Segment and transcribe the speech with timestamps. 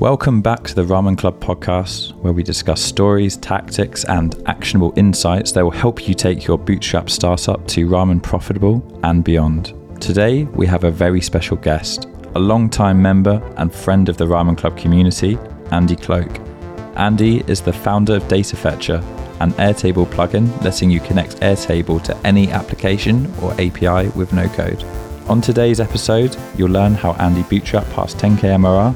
[0.00, 5.52] Welcome back to the Ramen Club podcast, where we discuss stories, tactics, and actionable insights
[5.52, 9.72] that will help you take your bootstrap startup to ramen profitable and beyond.
[10.00, 14.58] Today, we have a very special guest, a long-time member and friend of the Ramen
[14.58, 15.38] Club community,
[15.70, 16.40] Andy Cloke.
[16.96, 19.00] Andy is the founder of Datafetcher,
[19.40, 24.82] an Airtable plugin letting you connect Airtable to any application or API with no code.
[25.28, 28.94] On today's episode, you'll learn how Andy bootstrapped past 10k MRR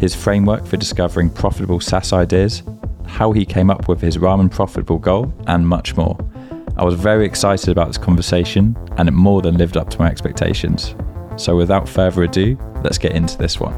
[0.00, 2.62] his framework for discovering profitable SaaS ideas,
[3.06, 6.18] how he came up with his ramen profitable goal, and much more.
[6.78, 10.08] I was very excited about this conversation, and it more than lived up to my
[10.08, 10.94] expectations.
[11.36, 13.74] So, without further ado, let's get into this one.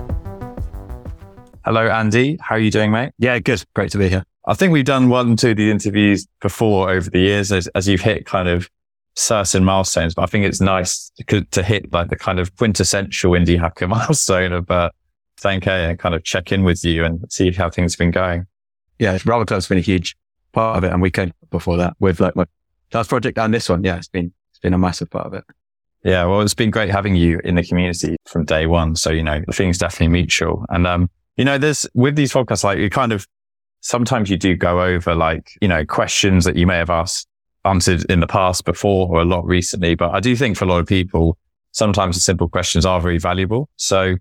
[1.65, 2.39] Hello, Andy.
[2.41, 3.13] How are you doing, mate?
[3.19, 3.65] Yeah, good.
[3.75, 4.25] Great to be here.
[4.47, 7.89] I think we've done one, two of the interviews before over the years as, as
[7.89, 8.69] you've hit kind of
[9.15, 13.33] certain milestones, but I think it's nice to, to hit like the kind of quintessential
[13.33, 14.91] indie hacker milestone of uh,
[15.41, 18.47] 10K and kind of check in with you and see how things have been going.
[18.99, 20.17] Yeah, Ramen Club's been a huge
[20.53, 20.93] part of it.
[20.93, 22.45] And we came before that with like my
[22.93, 23.83] last project and this one.
[23.85, 25.45] Yeah, it's been, it's been a massive part of it.
[26.05, 26.25] Yeah.
[26.25, 28.97] Well, it's been great having you in the community from day one.
[28.97, 30.65] So, you know, the feeling's definitely mutual.
[30.69, 33.27] And, um, you know, there's with these podcasts, like you kind of,
[33.81, 37.29] sometimes you do go over like, you know, questions that you may have asked,
[37.65, 39.95] answered in the past before or a lot recently.
[39.95, 41.39] But I do think for a lot of people,
[41.71, 43.69] sometimes the simple questions are very valuable.
[43.77, 44.17] So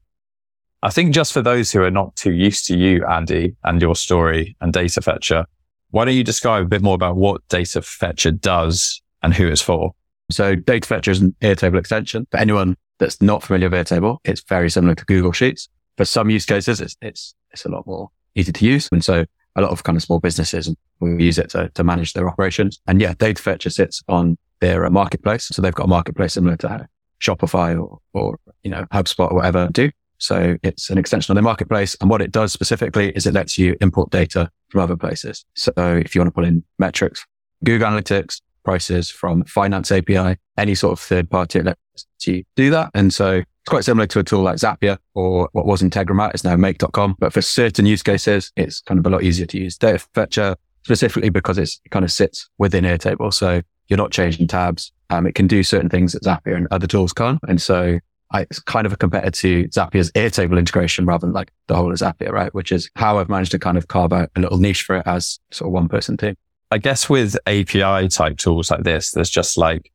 [0.83, 3.95] I think just for those who are not too used to you, Andy, and your
[3.95, 5.45] story and Datafetcher,
[5.91, 9.93] why don't you describe a bit more about what Datafetcher does and who it's for?
[10.31, 12.25] So Datafetcher is an Airtable extension.
[12.31, 15.69] For anyone that's not familiar with Airtable, it's very similar to Google Sheets.
[15.97, 18.89] For some use cases, it's, it's, it's a lot more easy to use.
[18.91, 22.13] And so a lot of kind of small businesses will use it to, to manage
[22.13, 22.79] their operations.
[22.87, 25.45] And yeah, Datafetcher sits on their uh, marketplace.
[25.45, 26.87] So they've got a marketplace similar to
[27.21, 29.91] Shopify or, or, you know, HubSpot or whatever do.
[30.21, 31.95] So it's an extension of the marketplace.
[31.99, 35.45] And what it does specifically is it lets you import data from other places.
[35.55, 37.25] So if you want to pull in metrics,
[37.63, 41.81] Google Analytics, prices from finance API, any sort of third party, it lets
[42.25, 42.91] you do that.
[42.93, 46.43] And so it's quite similar to a tool like Zapier or what was Integromat is
[46.43, 47.15] now make.com.
[47.19, 50.55] But for certain use cases, it's kind of a lot easier to use Data Fetcher
[50.83, 53.33] specifically because it kind of sits within Airtable.
[53.33, 54.91] So you're not changing tabs.
[55.09, 57.39] Um, it can do certain things that Zapier and other tools can't.
[57.47, 57.99] And so
[58.31, 61.91] I, it's kind of a competitor to Zapier's Airtable integration rather than like the whole
[61.91, 62.53] of Zapier, right?
[62.53, 65.03] Which is how I've managed to kind of carve out a little niche for it
[65.05, 66.35] as sort of one person team.
[66.71, 69.91] I guess with API type tools like this, there's just like,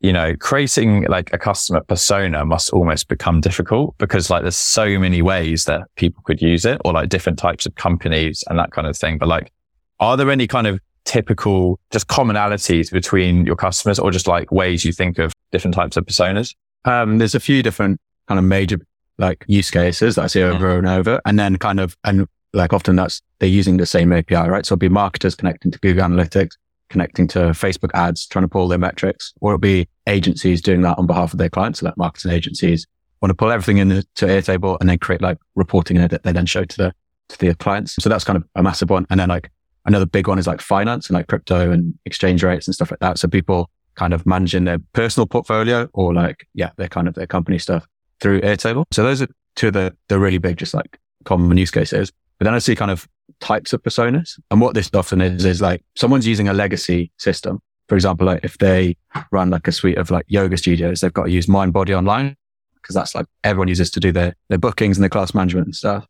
[0.00, 4.98] you know, creating like a customer persona must almost become difficult because like there's so
[4.98, 8.72] many ways that people could use it or like different types of companies and that
[8.72, 9.18] kind of thing.
[9.18, 9.52] But like,
[10.00, 14.84] are there any kind of typical just commonalities between your customers or just like ways
[14.84, 16.52] you think of different types of personas?
[16.84, 18.78] Um, there's a few different kind of major
[19.18, 21.20] like use cases that I see over and over.
[21.24, 24.66] And then kind of, and like often that's, they're using the same API, right?
[24.66, 26.52] So it'll be marketers connecting to Google Analytics,
[26.88, 30.98] connecting to Facebook ads, trying to pull their metrics, or it'll be agencies doing that
[30.98, 31.80] on behalf of their clients.
[31.80, 32.86] So like marketing agencies
[33.20, 36.32] want to pull everything into Airtable and then create like reporting in it that they
[36.32, 36.94] then show to the,
[37.28, 37.94] to their clients.
[37.94, 39.06] So that's kind of a massive one.
[39.08, 39.50] And then like
[39.86, 43.00] another big one is like finance and like crypto and exchange rates and stuff like
[43.00, 43.18] that.
[43.18, 47.26] So people kind of managing their personal portfolio or like, yeah, their kind of their
[47.26, 47.86] company stuff
[48.20, 48.84] through Airtable.
[48.92, 52.12] So those are two of the, the really big, just like common use cases.
[52.38, 53.08] But then I see kind of
[53.40, 54.38] types of personas.
[54.50, 57.60] And what this often is, is like someone's using a legacy system.
[57.88, 58.96] For example, like if they
[59.30, 62.36] run like a suite of like yoga studios, they've got to use Mindbody Online
[62.76, 65.74] because that's like everyone uses to do their, their bookings and their class management and
[65.74, 66.06] stuff.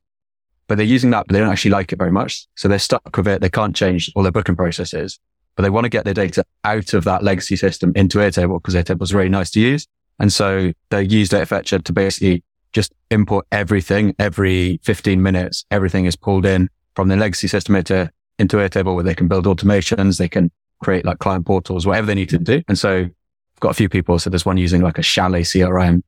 [0.69, 2.47] But they're using that, but they don't actually like it very much.
[2.55, 3.41] So they're stuck with it.
[3.41, 5.19] They can't change all their booking processes
[5.57, 8.75] but they want to get their data out of that legacy system into Airtable because
[8.75, 9.87] Airtable is really nice to use.
[10.19, 12.43] And so they use Data Fetcher to basically
[12.73, 15.65] just import everything every 15 minutes.
[15.71, 19.47] Everything is pulled in from the legacy system into, into Airtable where they can build
[19.47, 20.19] automations.
[20.19, 20.51] They can
[20.83, 22.63] create like client portals, whatever they need to do.
[22.69, 24.19] And so I've got a few people.
[24.19, 26.03] So there's one using like a Chalet CRM,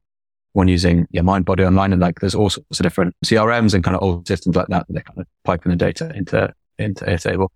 [0.52, 1.92] one using yeah, Mindbody Online.
[1.92, 4.86] And like there's all sorts of different CRMs and kind of old systems like that
[4.86, 7.48] that they're kind of piping the data into, into Airtable.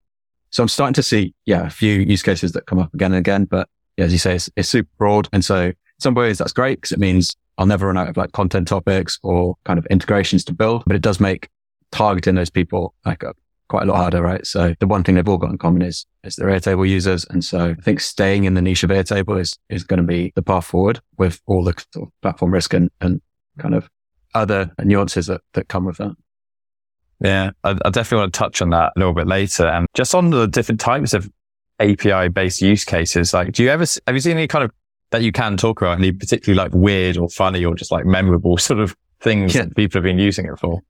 [0.50, 3.18] So I'm starting to see, yeah, a few use cases that come up again and
[3.18, 3.44] again.
[3.44, 3.68] But
[3.98, 5.28] as you say, it's, it's super broad.
[5.32, 8.16] And so in some ways that's great because it means I'll never run out of
[8.16, 11.48] like content topics or kind of integrations to build, but it does make
[11.90, 13.34] targeting those people like a,
[13.68, 14.46] quite a lot harder, right?
[14.46, 17.26] So the one thing they've all got in common is, is they're Airtable users.
[17.30, 20.32] And so I think staying in the niche of Airtable is, is going to be
[20.36, 23.20] the path forward with all the sort of platform risk and, and
[23.58, 23.90] kind of
[24.34, 26.14] other nuances that, that come with that.
[27.20, 29.66] Yeah, I, I, definitely want to touch on that a little bit later.
[29.66, 31.28] And just on the different types of
[31.80, 34.70] API based use cases, like, do you ever, have you seen any kind of
[35.10, 38.56] that you can talk about any particularly like weird or funny or just like memorable
[38.58, 39.64] sort of things yeah.
[39.64, 40.80] that people have been using it for?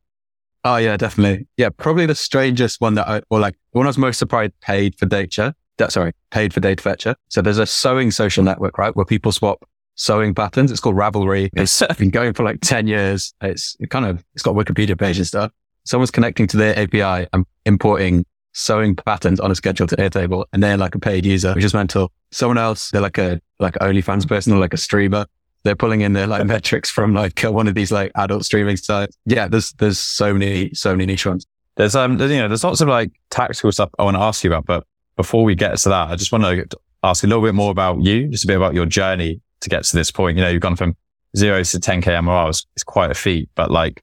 [0.64, 1.46] Oh yeah, definitely.
[1.56, 4.52] Yeah, probably the strangest one that I, or like the one I was most surprised
[4.60, 5.54] paid for data.
[5.78, 7.14] That, sorry, paid for data fetcher.
[7.28, 9.64] So there's a sewing social network, right, where people swap
[9.94, 10.72] sewing patterns.
[10.72, 11.50] It's called Ravelry.
[11.54, 13.32] It's been going for like 10 years.
[13.40, 15.52] It's it kind of, it's got Wikipedia page and stuff.
[15.88, 20.62] Someone's connecting to their API and importing sewing patterns on a schedule to Airtable and
[20.62, 22.12] they're like a paid user, which is mental.
[22.30, 25.24] Someone else, they're like a, like an OnlyFans person or like a streamer.
[25.62, 29.16] They're pulling in their like metrics from like one of these like adult streaming sites.
[29.24, 31.46] Yeah, there's, there's so many, so many niche ones.
[31.76, 34.50] There's, um, you know, there's lots of like tactical stuff I want to ask you
[34.50, 34.84] about, but
[35.16, 38.02] before we get to that, I just want to ask a little bit more about
[38.02, 40.36] you, just a bit about your journey to get to this point.
[40.36, 40.96] You know, you've gone from
[41.34, 42.50] zero to 10k MRR.
[42.50, 44.02] It's, it's quite a feat, but like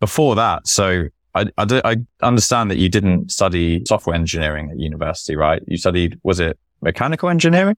[0.00, 1.08] before that, so
[1.38, 5.62] I, I, do, I understand that you didn't study software engineering at university, right?
[5.66, 7.76] You studied, was it mechanical engineering?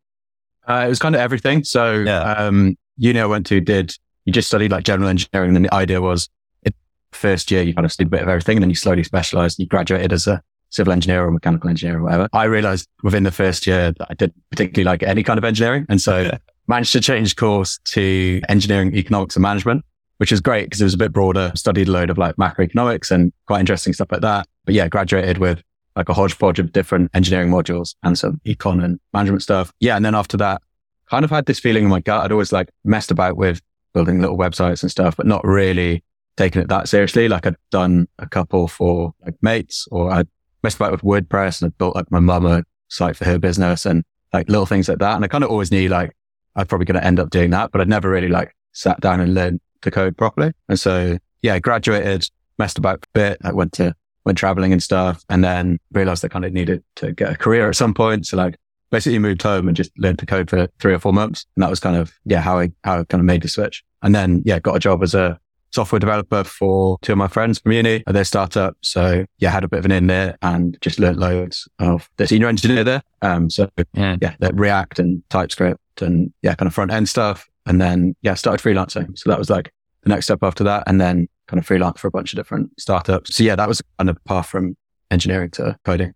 [0.68, 1.64] Uh, it was kind of everything.
[1.64, 2.32] So, yeah.
[2.32, 5.56] um, uni I went to did, you just studied like general engineering.
[5.56, 6.28] And the idea was
[6.62, 6.74] it,
[7.12, 9.58] first year, you kind of studied a bit of everything and then you slowly specialized.
[9.58, 12.28] You graduated as a civil engineer or mechanical engineer or whatever.
[12.32, 15.86] I realized within the first year that I didn't particularly like any kind of engineering.
[15.88, 16.36] And so
[16.68, 19.84] managed to change course to engineering, economics and management,
[20.20, 21.50] which is great because it was a bit broader.
[21.54, 24.46] Studied a load of like macroeconomics and quite interesting stuff like that.
[24.66, 25.62] But yeah, graduated with
[25.96, 29.72] like a hodgepodge of different engineering modules and some econ and management stuff.
[29.80, 29.96] Yeah.
[29.96, 30.60] And then after that,
[31.08, 32.22] kind of had this feeling in my gut.
[32.22, 33.62] I'd always like messed about with
[33.94, 36.04] building little websites and stuff, but not really
[36.36, 37.26] taken it that seriously.
[37.26, 40.28] Like I'd done a couple for like mates or I'd
[40.62, 43.86] messed about with WordPress and I'd built like my mum a site for her business
[43.86, 45.16] and like little things like that.
[45.16, 46.14] And I kind of always knew like
[46.56, 49.20] I'm probably going to end up doing that, but I'd never really like sat down
[49.20, 50.52] and learned to code properly.
[50.68, 52.28] And so yeah, I graduated,
[52.58, 53.38] messed about a bit.
[53.42, 53.94] I went to,
[54.24, 57.68] went traveling and stuff and then realized I kind of needed to get a career
[57.68, 58.26] at some point.
[58.26, 58.56] So like
[58.90, 61.46] basically moved home and just learned to code for three or four months.
[61.56, 63.82] And that was kind of, yeah, how I, how I kind of made the switch.
[64.02, 65.38] And then, yeah, got a job as a
[65.72, 68.76] software developer for two of my friends from uni at their startup.
[68.82, 72.26] So yeah, had a bit of an in there and just learned loads of the
[72.26, 73.02] senior engineer there.
[73.22, 77.48] Um, so yeah, yeah React and TypeScript and yeah, kind of front end stuff.
[77.66, 79.16] And then yeah, started freelancing.
[79.18, 79.72] So that was like
[80.02, 80.84] the next step after that.
[80.86, 83.34] And then kind of freelance for a bunch of different startups.
[83.34, 84.76] So yeah, that was kind of path from
[85.10, 86.14] engineering to coding.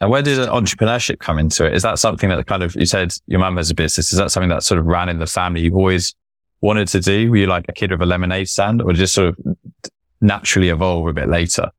[0.00, 1.74] And where did entrepreneurship come into it?
[1.74, 4.12] Is that something that kind of, you said your mum has a business.
[4.12, 5.62] Is that something that sort of ran in the family?
[5.62, 6.14] You've always
[6.60, 7.30] wanted to do?
[7.30, 9.56] Were you like a kid with a lemonade stand or just sort of
[10.20, 11.70] naturally evolve a bit later?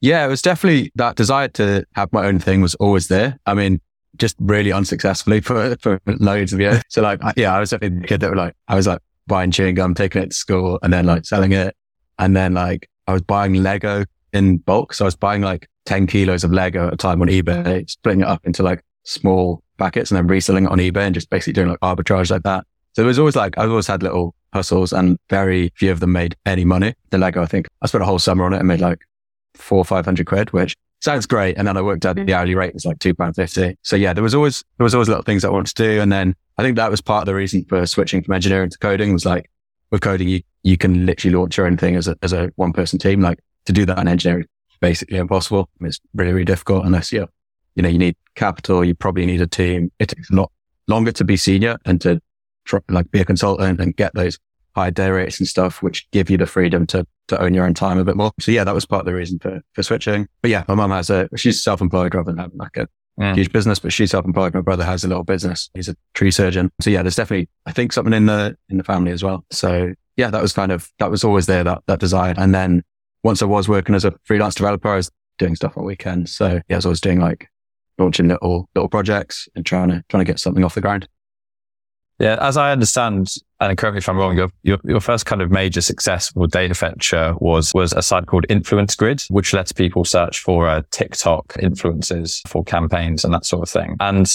[0.00, 3.38] Yeah, it was definitely that desire to have my own thing was always there.
[3.46, 3.80] I mean,
[4.16, 6.82] just really unsuccessfully for, for loads of years.
[6.88, 9.50] So like, yeah, I was definitely the kid that were like, I was like buying
[9.50, 11.76] chewing gum, taking it to school and then like selling it.
[12.18, 14.94] And then like I was buying Lego in bulk.
[14.94, 18.20] So I was buying like 10 kilos of Lego at a time on eBay, splitting
[18.20, 21.54] it up into like small packets and then reselling it on eBay and just basically
[21.54, 22.66] doing like arbitrage like that.
[22.92, 26.12] So it was always like, I've always had little hustles and very few of them
[26.12, 26.94] made any money.
[27.10, 28.98] The Lego, I think I spent a whole summer on it and made like
[29.54, 31.58] four or 500 quid, which sounds great.
[31.58, 32.32] And then I worked out the mm.
[32.32, 33.76] hourly rate was like two pound fifty.
[33.82, 36.00] So yeah, there was always, there was always little things I wanted to do.
[36.00, 38.78] And then I think that was part of the reason for switching from engineering to
[38.78, 39.50] coding was like
[39.90, 42.72] with coding, you, you can literally launch your own thing as a, as a one
[42.72, 43.20] person team.
[43.20, 44.46] Like to do that in engineering,
[44.80, 45.68] basically impossible.
[45.80, 47.28] It's really, really difficult unless you,
[47.74, 48.84] you know, you need capital.
[48.84, 49.90] You probably need a team.
[49.98, 50.52] It takes a lot
[50.86, 52.20] longer to be senior and to
[52.64, 54.38] try, like be a consultant and get those
[54.74, 57.74] high day rates and stuff, which give you the freedom to, to own your own
[57.74, 58.32] time a bit more.
[58.40, 60.28] So yeah, that was part of the reason for, for switching.
[60.40, 63.34] But yeah, my mum has a, she's self-employed rather than having like a yeah.
[63.34, 64.54] huge business, but she's self-employed.
[64.54, 65.70] My brother has a little business.
[65.74, 66.70] He's a tree surgeon.
[66.80, 69.44] So yeah, there's definitely, I think something in the, in the family as well.
[69.50, 72.34] So yeah, that was kind of, that was always there, that, that desire.
[72.36, 72.82] And then
[73.22, 76.34] once I was working as a freelance developer, I was doing stuff on weekends.
[76.34, 77.48] So yeah, I was always doing like
[77.98, 81.06] launching little, little projects and trying to, trying to get something off the ground.
[82.22, 85.50] Yeah, as I understand, and correct me if I'm wrong, your, your, first kind of
[85.50, 90.38] major success for Datafetcher was was a site called Influence Grid, which lets people search
[90.38, 93.96] for uh, TikTok influences for campaigns and that sort of thing.
[93.98, 94.32] And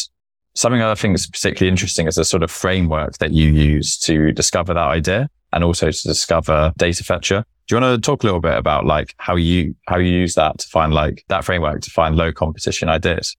[0.53, 4.33] something I think is particularly interesting is the sort of framework that you use to
[4.33, 7.45] discover that idea and also to discover data fetcher.
[7.67, 10.35] Do you want to talk a little bit about like how you how you use
[10.35, 13.33] that to find like that framework to find low competition ideas?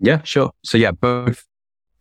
[0.00, 0.50] Yeah, sure.
[0.64, 1.46] So yeah, both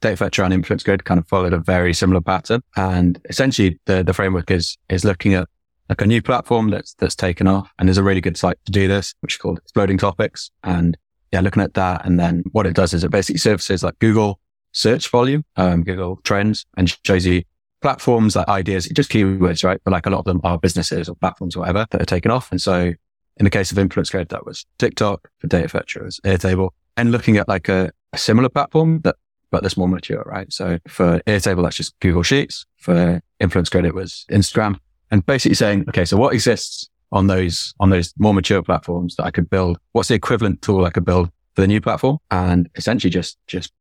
[0.05, 2.61] Datafetcher and Influence Grid kind of followed a very similar pattern.
[2.75, 5.47] And essentially the, the framework is, is looking at
[5.89, 7.71] like a new platform that's, that's taken off.
[7.79, 10.51] And there's a really good site to do this, which is called Exploding Topics.
[10.63, 10.97] And
[11.31, 12.05] yeah, looking at that.
[12.05, 14.39] And then what it does is it basically services like Google
[14.73, 17.43] search volume, um, Google trends and shows you
[17.81, 19.81] platforms like ideas, just keywords, right?
[19.83, 22.29] But like a lot of them are businesses or platforms or whatever that are taken
[22.29, 22.51] off.
[22.51, 22.93] And so
[23.37, 27.37] in the case of Influence Grid, that was TikTok for Datafetcher was Airtable and looking
[27.37, 29.15] at like a, a similar platform that
[29.55, 30.51] but that's more mature, right?
[30.51, 32.65] So for Airtable, that's just Google Sheets.
[32.75, 34.81] For Influence Grid was Instagram.
[35.11, 39.23] And basically saying, okay, so what exists on those, on those more mature platforms that
[39.23, 39.77] I could build.
[39.93, 42.17] What's the equivalent tool I could build for the new platform?
[42.31, 43.71] And essentially just, just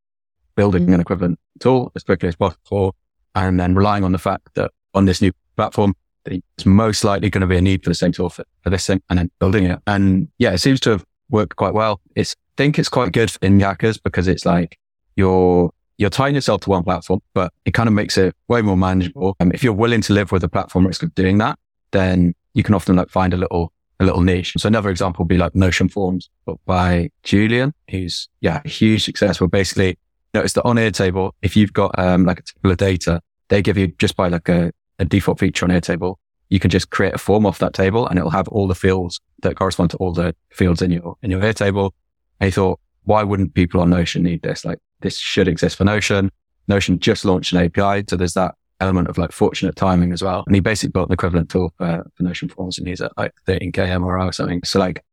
[0.55, 2.95] building an equivalent tool as quickly as possible.
[3.35, 7.41] And then relying on the fact that on this new platform, it's most likely going
[7.41, 9.65] to be a need for the same tool for, for this thing and then building
[9.65, 9.81] it.
[9.89, 12.01] And yeah, it seems to have worked quite well.
[12.15, 14.79] It's, I think it's quite good indie hackers because it's like
[15.17, 18.77] you're, you're tying yourself to one platform, but it kind of makes it way more
[18.77, 19.37] manageable.
[19.41, 21.59] Um, if you're willing to live with the platform risk of doing that,
[21.93, 24.55] then you can often like find a little, a little niche.
[24.57, 29.05] So another example would be like Notion Forms, but by Julian, who's, yeah, a huge
[29.05, 29.41] success.
[29.41, 29.99] Well, basically
[30.33, 33.79] notice that on Airtable, if you've got, um, like a table of data, they give
[33.79, 36.17] you just by like a, a default feature on Airtable,
[36.49, 39.21] you can just create a form off that table and it'll have all the fields
[39.43, 41.93] that correspond to all the fields in your, in your Airtable.
[42.41, 44.65] And he thought, why wouldn't people on Notion need this?
[44.65, 46.33] Like this should exist for Notion.
[46.67, 48.05] Notion just launched an API.
[48.09, 50.43] So there's that element of like fortunate timing as well.
[50.47, 53.33] And he basically built an equivalent tool for, for Notion forms and he's at like
[53.47, 54.63] 13k MRR or something.
[54.65, 55.05] So like,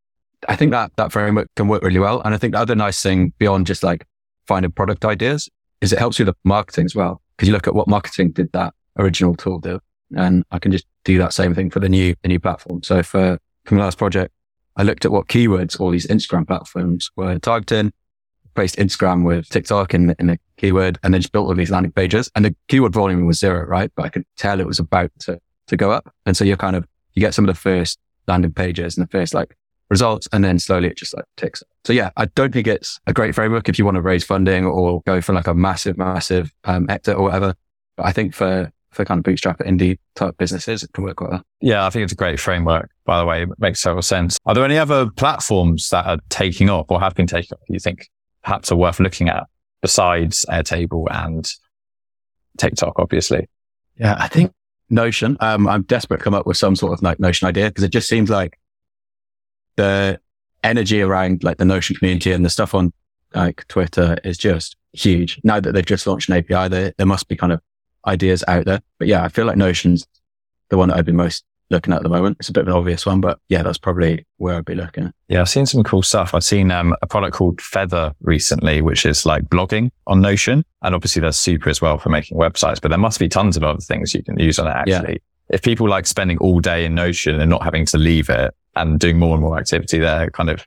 [0.50, 2.22] I think that that framework can work really well.
[2.22, 4.08] And I think the other nice thing beyond just like
[4.48, 5.50] finding product ideas
[5.82, 7.22] is it helps you with marketing as well.
[7.38, 9.80] Cause you look at what marketing did that original tool do.
[10.16, 12.82] And I can just do that same thing for the new, the new platform.
[12.84, 14.34] So for, from my last project,
[14.78, 17.92] I looked at what keywords all these Instagram platforms were targeting,
[18.54, 21.92] placed Instagram with TikTok in, in a keyword and then just built all these landing
[21.92, 23.92] pages and the keyword volume was zero, right?
[23.96, 26.14] But I could tell it was about to, to go up.
[26.26, 29.12] And so you're kind of, you get some of the first landing pages and the
[29.12, 29.58] first like
[29.90, 31.64] results and then slowly it just like ticks.
[31.84, 34.66] So yeah, I don't think it's a great framework if you want to raise funding
[34.66, 37.56] or go for like a massive, massive um, or whatever.
[37.98, 41.42] But I think for for kind of bootstrap indie type businesses, it can work well.
[41.62, 42.92] Yeah, I think it's a great framework.
[43.06, 44.38] By the way, it makes total sense.
[44.46, 47.64] Are there any other platforms that are taking off or have been taking off?
[47.70, 48.10] You think
[48.44, 49.44] perhaps are worth looking at
[49.82, 51.48] besides Airtable and
[52.58, 53.50] TikTok, obviously?
[53.98, 54.54] Yeah, I think
[54.90, 55.38] Notion.
[55.40, 57.92] Um, I'm desperate to come up with some sort of like Notion idea because it
[57.92, 58.58] just seems like
[59.76, 60.20] the
[60.64, 62.94] energy around like the Notion community and the stuff on
[63.34, 65.40] like Twitter is just huge.
[65.44, 67.62] Now that they've just launched an API, there, there must be kind of
[68.06, 68.82] ideas out there.
[69.00, 70.06] But yeah, I feel like Notion's
[70.70, 72.38] the one that I'd be most looking at the moment.
[72.40, 75.12] It's a bit of an obvious one, but yeah, that's probably where I'd be looking.
[75.28, 76.36] Yeah, I've seen some cool stuff.
[76.36, 80.64] I've seen um, a product called Feather recently, which is like blogging on Notion.
[80.84, 83.64] And obviously that's super as well for making websites, but there must be tons of
[83.64, 85.14] other things you can use on it actually.
[85.14, 85.56] Yeah.
[85.56, 89.00] If people like spending all day in Notion and not having to leave it and
[89.00, 90.66] doing more and more activity there, kind of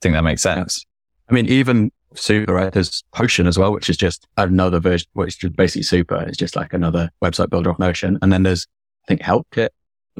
[0.00, 0.84] think that makes sense.
[1.28, 2.72] I mean, even Super, right?
[2.72, 6.16] There's Potion as well, which is just another version, which is basically Super.
[6.26, 8.18] It's just like another website builder of Notion.
[8.20, 8.66] And then there's,
[9.04, 9.70] I think, HelpKit, I think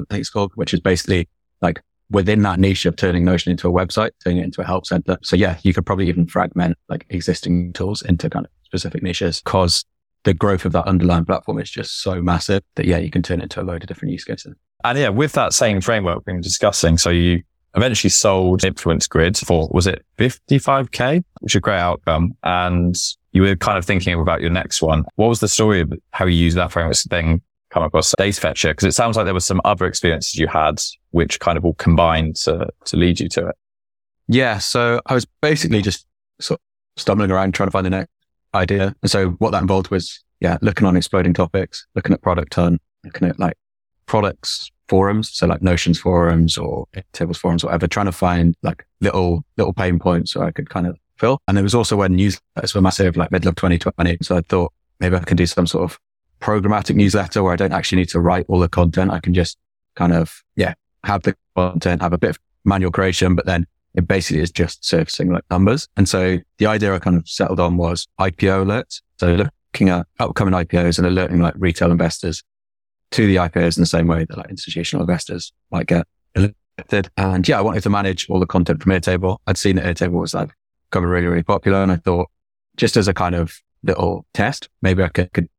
[0.09, 1.27] it's called, which is basically
[1.61, 4.85] like within that niche of turning Notion into a website, turning it into a help
[4.85, 5.17] center.
[5.23, 9.41] So yeah, you could probably even fragment like existing tools into kind of specific niches
[9.41, 9.85] because
[10.23, 13.39] the growth of that underlying platform is just so massive that yeah, you can turn
[13.39, 14.53] it into a load of different use cases.
[14.83, 17.41] And yeah, with that same framework we've been discussing, so you
[17.75, 22.33] eventually sold Influence Grid for, was it 55K, which is a great outcome.
[22.43, 22.95] And
[23.31, 25.05] you were kind of thinking about your next one.
[25.15, 28.71] What was the story of how you used that framework thing come across Datafetcher?
[28.71, 31.73] Because it sounds like there were some other experiences you had which kind of all
[31.73, 33.55] combined to, to lead you to it.
[34.27, 34.59] Yeah.
[34.59, 36.05] So I was basically just
[36.39, 38.11] sort of stumbling around trying to find the next
[38.53, 38.95] idea.
[39.01, 42.81] And so what that involved was, yeah, looking on exploding topics, looking at Product Hunt,
[43.03, 43.57] looking at like
[44.05, 45.31] products forums.
[45.31, 49.73] So like Notions forums or tables forums, or whatever, trying to find like little, little
[49.73, 51.39] pain points so I could kind of fill.
[51.47, 54.17] And it was also when newsletters were massive, like middle of 2020.
[54.21, 55.99] So I thought maybe I can do some sort of
[56.41, 59.11] programmatic newsletter where I don't actually need to write all the content.
[59.11, 59.57] I can just
[59.95, 64.07] kind of, yeah, have the content, have a bit of manual creation, but then it
[64.07, 65.87] basically is just surfacing like numbers.
[65.97, 69.01] And so the idea I kind of settled on was IPO alerts.
[69.19, 72.43] So looking at upcoming IPOs and alerting like retail investors
[73.11, 77.09] to the IPOs in the same way that like institutional investors might get alerted.
[77.17, 79.37] And yeah, I wanted to manage all the content from Airtable.
[79.47, 80.51] I'd seen that Airtable was like
[80.89, 81.83] becoming really, really popular.
[81.83, 82.29] And I thought
[82.77, 85.49] just as a kind of little test, maybe I could, could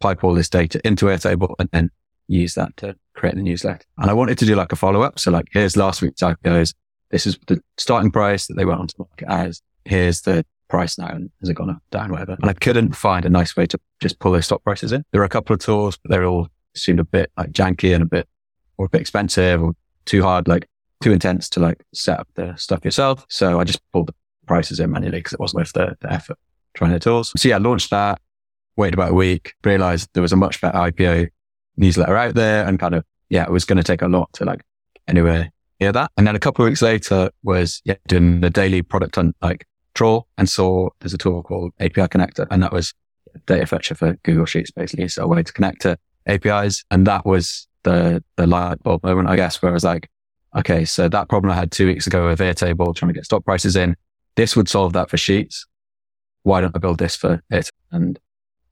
[0.00, 1.90] pipe all this data into Airtable and then
[2.28, 3.84] use that to create the newsletter.
[3.96, 5.18] And I wanted to do like a follow up.
[5.18, 6.74] So like, here's last week's IPOs.
[7.10, 9.62] This is the starting price that they went onto the market as.
[9.84, 12.36] Here's the price now and has it gone up, down, whatever.
[12.40, 15.04] And I couldn't find a nice way to just pull those stock prices in.
[15.12, 18.02] There are a couple of tools, but they're all seemed a bit like janky and
[18.02, 18.28] a bit
[18.76, 19.72] or a bit expensive or
[20.04, 20.68] too hard, like
[21.02, 23.24] too intense to like set up the stuff yourself.
[23.28, 24.14] So I just pulled the
[24.46, 26.38] prices in manually because it wasn't worth the, the effort
[26.74, 27.32] trying the tools.
[27.36, 28.20] So yeah, I launched that,
[28.78, 31.28] waited about a week, realized there was a much better IPO
[31.76, 34.44] newsletter out there and kind of, yeah, it was going to take a lot to
[34.44, 34.62] like
[35.06, 36.10] anyway, near that.
[36.16, 39.66] And then a couple of weeks later was yeah, doing the daily product hunt like
[39.94, 42.94] troll and saw there's a tool called API connector and that was
[43.46, 45.08] data fetcher for Google Sheets basically.
[45.08, 46.84] So a way to connect to APIs.
[46.90, 50.08] And that was the, the light bulb moment, I guess, where I was like,
[50.56, 53.44] okay, so that problem I had two weeks ago with Airtable trying to get stock
[53.44, 53.96] prices in,
[54.36, 55.66] this would solve that for Sheets.
[56.42, 57.70] Why don't I build this for it?
[57.90, 58.18] And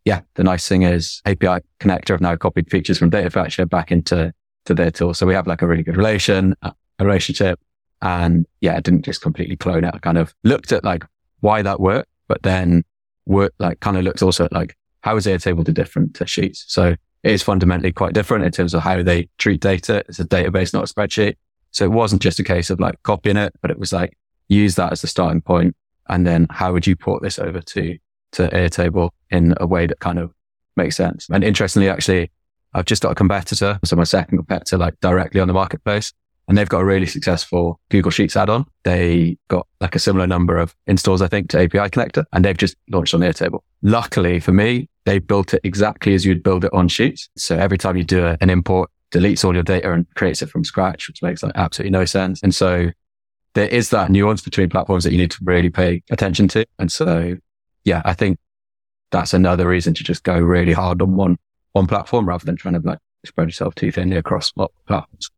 [0.06, 4.32] yeah, the nice thing is API connector have now copied features from Datafetcher back into
[4.64, 5.12] to their tool.
[5.14, 7.60] So we have like a really good relation, uh, a relationship.
[8.02, 9.94] And yeah, I didn't just completely clone it.
[9.94, 11.04] I kind of looked at like
[11.40, 12.84] why that worked, but then
[13.26, 16.64] work like kind of looked also at like how is Airtable different to Sheets?
[16.68, 20.04] So it is fundamentally quite different in terms of how they treat data.
[20.08, 21.34] It's a database, not a spreadsheet.
[21.72, 24.16] So it wasn't just a case of like copying it, but it was like
[24.48, 25.74] use that as the starting point,
[26.08, 27.98] And then how would you port this over to,
[28.36, 30.32] to Airtable in a way that kind of
[30.76, 31.28] makes sense?
[31.30, 32.30] And interestingly, actually,
[32.74, 33.78] I've just got a competitor.
[33.84, 36.12] So my second competitor, like directly on the marketplace
[36.48, 38.66] and they've got a really successful Google Sheets add-on.
[38.84, 42.56] They got like a similar number of installs, I think, to API connector and they've
[42.56, 43.60] just launched on Airtable.
[43.82, 47.28] Luckily for me, they built it exactly as you'd build it on Sheets.
[47.36, 50.64] So every time you do an import, deletes all your data and creates it from
[50.64, 52.42] scratch, which makes like absolutely no sense.
[52.42, 52.90] And so
[53.54, 56.66] there is that nuance between platforms that you need to really pay attention to.
[56.78, 57.36] And so,
[57.86, 58.38] yeah, I think
[59.12, 61.38] that's another reason to just go really hard on one,
[61.72, 64.52] one platform rather than trying to like spread yourself too thinly across
[64.86, 65.30] platforms.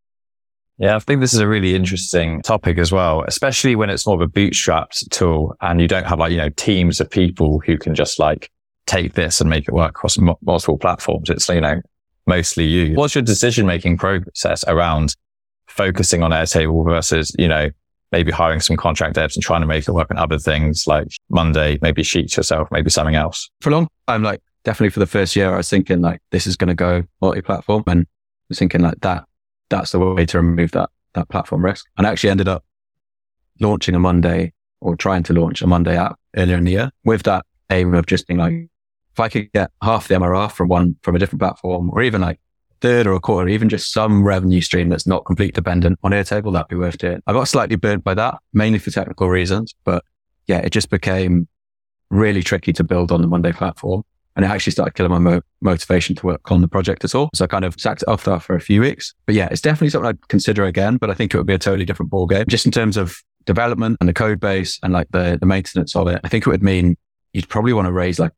[0.78, 4.14] Yeah, I think this is a really interesting topic as well, especially when it's more
[4.14, 7.76] of a bootstrapped tool and you don't have like, you know, teams of people who
[7.76, 8.50] can just like
[8.86, 11.28] take this and make it work across m- multiple platforms.
[11.28, 11.82] It's, you know,
[12.26, 12.94] mostly you.
[12.94, 15.14] What's your decision making process around
[15.66, 17.70] focusing on Airtable versus, you know,
[18.12, 21.08] maybe hiring some contract devs and trying to make it work on other things like
[21.28, 23.50] Monday, maybe Sheets yourself, maybe something else?
[23.60, 26.46] For a long time, like definitely for the first year, I was thinking like this
[26.46, 28.06] is going to go multi-platform and I
[28.48, 29.24] was thinking like that,
[29.68, 31.86] that's the way to remove that, that platform risk.
[31.96, 32.64] And I actually ended up
[33.60, 37.24] launching a Monday or trying to launch a Monday app earlier in the year with
[37.24, 38.68] that aim of just being like,
[39.12, 42.20] if I could get half the MRR from one, from a different platform or even
[42.20, 42.40] like
[42.80, 46.52] third or a quarter, even just some revenue stream that's not completely dependent on Airtable,
[46.52, 47.22] that'd be worth it.
[47.26, 50.04] I got slightly burnt by that, mainly for technical reasons, but
[50.46, 51.48] yeah, it just became
[52.10, 54.02] really tricky to build on the Monday platform.
[54.36, 57.28] And it actually started killing my mo- motivation to work on the project at all.
[57.34, 59.12] So I kind of sacked it off there for a few weeks.
[59.26, 61.58] But yeah, it's definitely something I'd consider again, but I think it would be a
[61.58, 62.46] totally different ballgame.
[62.46, 66.06] Just in terms of development and the code base and like the, the maintenance of
[66.06, 66.96] it, I think it would mean
[67.32, 68.32] you'd probably want to raise like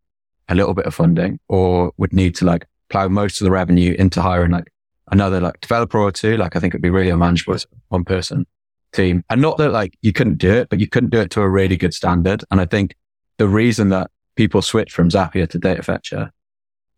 [0.48, 3.94] a little bit of funding or would need to like plow most of the revenue
[3.98, 4.72] into hiring like
[5.10, 6.36] another like developer or two.
[6.36, 8.46] Like I think it'd be really unmanageable as one person
[8.92, 9.24] team.
[9.30, 11.48] And not that like you couldn't do it, but you couldn't do it to a
[11.48, 12.44] really good standard.
[12.50, 12.96] And I think
[13.38, 16.30] the reason that people switch from Zapier to Datafetcher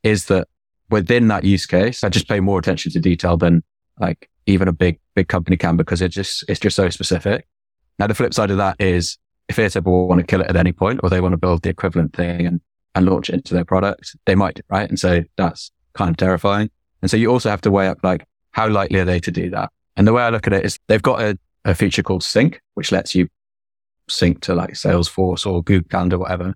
[0.03, 0.49] is that
[0.91, 3.63] within that use case, I just pay more attention to detail than
[4.01, 7.47] like even a big, big company can because it just, it's just so specific.
[7.99, 10.73] Now the flip side of that is if Airtable want to kill it at any
[10.73, 12.61] point or they want to build the equivalent thing and,
[12.95, 14.89] and launch it into their product, they might, right?
[14.89, 16.71] And so that's kind of terrifying.
[17.01, 19.51] And so you also have to weigh up like how likely are they to do
[19.51, 19.71] that?
[19.97, 22.61] And the way I look at it is they've got a, a feature called sync,
[22.75, 23.29] which lets you
[24.09, 26.55] sync to like Salesforce or Google Calendar, whatever.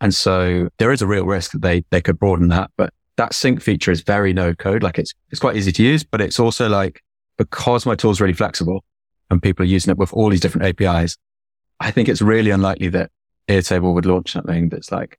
[0.00, 3.32] And so there is a real risk that they, they could broaden that, but that
[3.32, 4.82] sync feature is very no code.
[4.82, 7.02] Like it's, it's quite easy to use, but it's also like
[7.38, 8.84] because my tool is really flexible
[9.30, 11.16] and people are using it with all these different APIs,
[11.80, 13.10] I think it's really unlikely that
[13.48, 15.18] Airtable would launch something that's like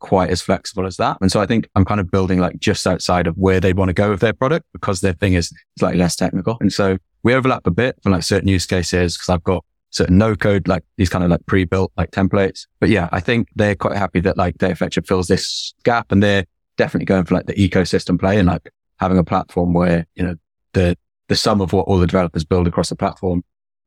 [0.00, 1.18] quite as flexible as that.
[1.20, 3.88] And so I think I'm kind of building like just outside of where they want
[3.88, 6.56] to go with their product because their thing is slightly less technical.
[6.60, 10.18] And so we overlap a bit for like certain use cases because I've got certain
[10.18, 12.66] no code, like these kind of like pre-built like templates.
[12.80, 16.44] But yeah, I think they're quite happy that like Datafetcher fills this gap and they're
[16.76, 20.36] definitely going for like the ecosystem play and like having a platform where, you know,
[20.74, 20.96] the,
[21.28, 23.42] the sum of what all the developers build across the platform,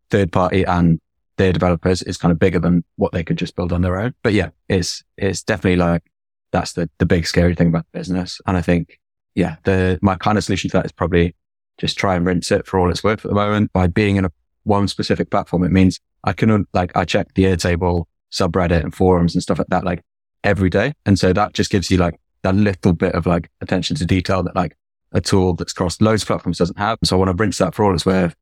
[0.09, 0.99] third party and
[1.41, 4.13] their developers is kind of bigger than what they could just build on their own.
[4.21, 6.03] But yeah, it's, it's definitely like,
[6.51, 8.39] that's the, the big scary thing about the business.
[8.45, 8.99] And I think,
[9.33, 11.35] yeah, the, my kind of solution to that is probably
[11.79, 14.25] just try and rinse it for all it's worth at the moment by being in
[14.25, 14.31] a
[14.65, 15.63] one specific platform.
[15.63, 19.67] It means I can, like, I check the Airtable subreddit and forums and stuff like
[19.69, 20.03] that, like
[20.43, 20.93] every day.
[21.07, 24.43] And so that just gives you like that little bit of like attention to detail
[24.43, 24.77] that like
[25.11, 26.99] a tool that's crossed loads of platforms doesn't have.
[27.03, 28.35] So I want to rinse that for all it's worth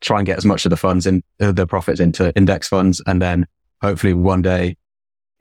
[0.00, 3.02] try and get as much of the funds in uh, the profits into index funds.
[3.06, 3.46] And then
[3.82, 4.76] hopefully one day,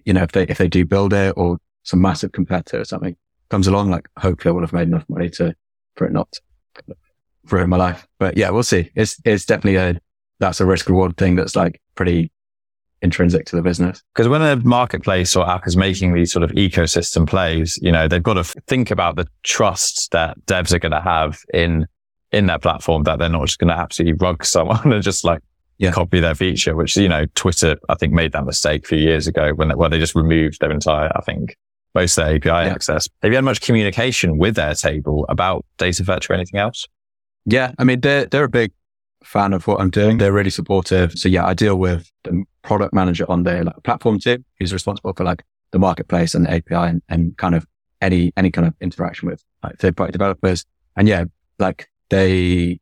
[0.06, 3.16] you know, if they, if they do build it or some massive competitor or something
[3.50, 5.56] comes along, like hopefully I will have made enough money to,
[5.96, 6.96] for it not to
[7.50, 8.08] ruin my life.
[8.20, 8.92] But yeah, we'll see.
[8.96, 10.00] It's, it's definitely a,
[10.40, 12.32] that's a risk reward thing that's like pretty
[13.02, 14.02] intrinsic to the business.
[14.14, 18.08] Because when a marketplace or app is making these sort of ecosystem plays, you know,
[18.08, 21.88] they've got to think about the trust that devs are going to have in
[22.32, 25.42] in that platform that they're not just going to absolutely rug someone and just like
[25.78, 25.92] yeah.
[25.92, 29.28] copy their feature, which, you know, Twitter, I think made that mistake a few years
[29.28, 31.56] ago when they, where they just removed their entire, I think,
[31.96, 32.74] most of their API yeah.
[32.74, 33.08] access.
[33.22, 36.86] Have you had much communication with Airtable about Datafetcher or anything else?
[37.46, 37.72] Yeah.
[37.80, 38.72] I mean, they're, they're a big
[39.24, 40.18] fan of what I'm doing.
[40.18, 41.14] They're really supportive.
[41.14, 45.14] So yeah, I deal with the product manager on their like, platform team who's responsible
[45.14, 47.66] for like the marketplace and the API and, and kind of
[48.02, 50.66] any, any kind of interaction with like third party developers.
[50.96, 51.26] And yeah,
[51.60, 52.80] like they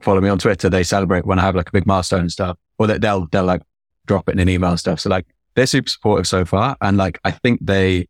[0.00, 0.68] follow me on Twitter.
[0.68, 3.44] They celebrate when I have like a big milestone and stuff, or that they'll, they'll
[3.44, 3.62] like
[4.06, 5.00] drop it in an email and stuff.
[5.00, 6.76] So like they're super supportive so far.
[6.80, 8.08] And like, I think they,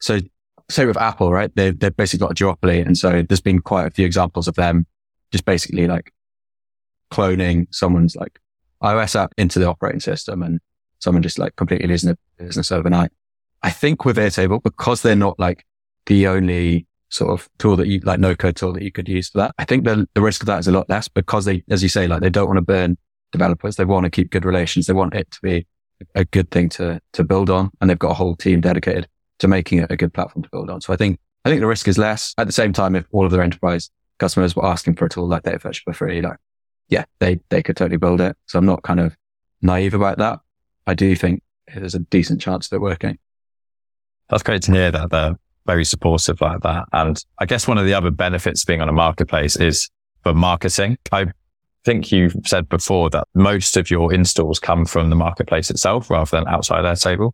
[0.00, 0.20] so
[0.70, 1.54] say with Apple, right?
[1.54, 2.84] They've, they've basically got a duopoly.
[2.84, 4.86] And so there's been quite a few examples of them
[5.32, 6.12] just basically like
[7.10, 8.40] cloning someone's like
[8.82, 10.60] iOS app into the operating system and
[10.98, 13.10] someone just like completely losing their business overnight.
[13.62, 15.64] I think with Airtable, because they're not like
[16.06, 19.30] the only sort of tool that you like no code tool that you could use
[19.30, 19.54] for that.
[19.58, 21.88] I think the, the risk of that is a lot less because they, as you
[21.88, 22.98] say, like they don't want to burn
[23.30, 23.76] developers.
[23.76, 24.86] They want to keep good relations.
[24.86, 25.66] They want it to be
[26.14, 27.70] a good thing to, to build on.
[27.80, 30.70] And they've got a whole team dedicated to making it a good platform to build
[30.70, 30.80] on.
[30.80, 32.34] So I think, I think the risk is less.
[32.36, 35.28] At the same time, if all of their enterprise customers were asking for a tool
[35.28, 36.38] like Datafetch for free, like,
[36.88, 38.36] yeah, they, they could totally build it.
[38.46, 39.16] So I'm not kind of
[39.62, 40.40] naive about that.
[40.86, 43.18] I do think there's a decent chance of it working.
[44.28, 46.84] That's great to hear that they're very supportive like that.
[46.92, 49.90] And I guess one of the other benefits being on a marketplace is
[50.22, 50.98] for marketing.
[51.12, 51.26] I
[51.84, 56.30] think you said before that most of your installs come from the marketplace itself rather
[56.30, 57.32] than outside Airtable.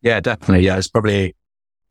[0.00, 0.66] Yeah, definitely.
[0.66, 1.36] Yeah, it's probably,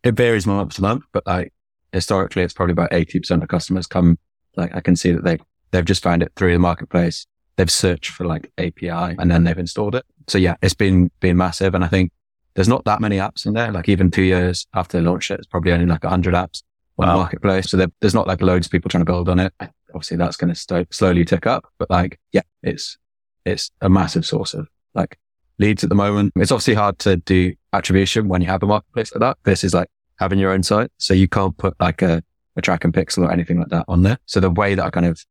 [0.04, 1.54] it varies month to month, but like
[1.94, 4.18] historically, it's probably about 80% of customers come,
[4.56, 5.38] like I can see that they,
[5.72, 7.26] they've just found it through the marketplace.
[7.56, 10.06] They've searched for like API and then they've installed it.
[10.28, 11.76] So yeah, it's been, been massive.
[11.76, 12.12] And I think
[12.54, 13.72] there's not that many apps in there.
[13.72, 16.64] Like even two years after they launched it, it's probably only like hundred apps
[16.98, 17.14] on wow.
[17.14, 17.70] the marketplace.
[17.70, 19.54] So there, there's not like loads of people trying to build on it.
[19.94, 22.98] Obviously that's going to st- slowly tick up, but like, yeah, it's,
[23.46, 25.18] it's a massive source of like
[25.60, 26.34] leads at the moment.
[26.36, 29.38] It's obviously hard to do attribution when you have a marketplace like that.
[29.44, 30.92] This is like having your own site.
[30.98, 32.22] So you can't put like a,
[32.56, 34.18] a tracking pixel or anything like that on there.
[34.26, 35.24] So the way that I kind of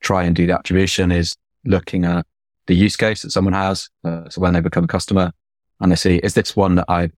[0.00, 2.24] try and do the attribution is looking at
[2.66, 3.88] the use case that someone has.
[4.04, 5.32] Uh, so when they become a customer
[5.80, 7.12] and they see, is this one that I've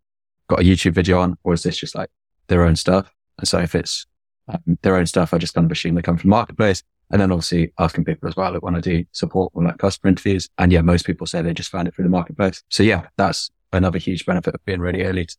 [0.49, 2.11] got a YouTube video on or is this just like
[2.49, 3.11] their own stuff?
[3.39, 4.07] And so if it's
[4.49, 6.83] um, their own stuff, I just kind of assume they come from marketplace.
[7.11, 10.11] And then obviously asking people as well, like when I do support or like customer
[10.11, 10.49] interviews.
[10.59, 12.63] And yeah, most people say they just found it through the marketplace.
[12.69, 15.37] So yeah, that's another huge benefit of being really early to,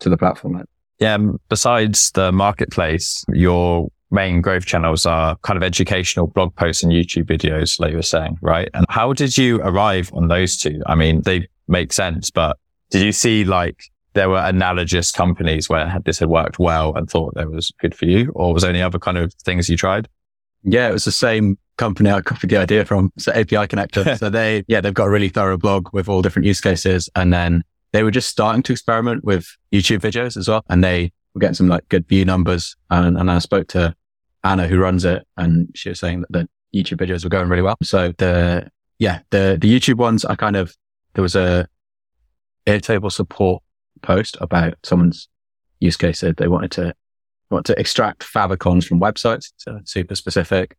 [0.00, 0.64] to the platform.
[0.98, 1.18] Yeah.
[1.48, 7.24] Besides the marketplace, your main growth channels are kind of educational blog posts and YouTube
[7.24, 8.68] videos, like you were saying, right?
[8.74, 10.80] And how did you arrive on those two?
[10.86, 12.56] I mean, they make sense, but
[12.90, 17.34] did you see like there were analogous companies where this had worked well and thought
[17.34, 18.30] that was good for you?
[18.34, 20.08] Or was there any other kind of things you tried?
[20.62, 23.10] Yeah, it was the same company I copied the idea from.
[23.18, 24.18] So API connector.
[24.18, 27.08] so they, yeah, they've got a really thorough blog with all different use cases.
[27.16, 30.62] And then they were just starting to experiment with YouTube videos as well.
[30.68, 32.76] And they were getting some like good view numbers.
[32.90, 33.94] And, and I spoke to
[34.44, 37.62] Anna who runs it and she was saying that the YouTube videos were going really
[37.62, 37.76] well.
[37.82, 40.76] So the, yeah, the, the YouTube ones I kind of,
[41.14, 41.66] there was a
[42.66, 43.62] Airtable support
[44.02, 45.28] post about someone's
[45.80, 46.94] use case that they wanted to
[47.50, 49.52] want to extract favicons from websites.
[49.56, 50.76] So super specific.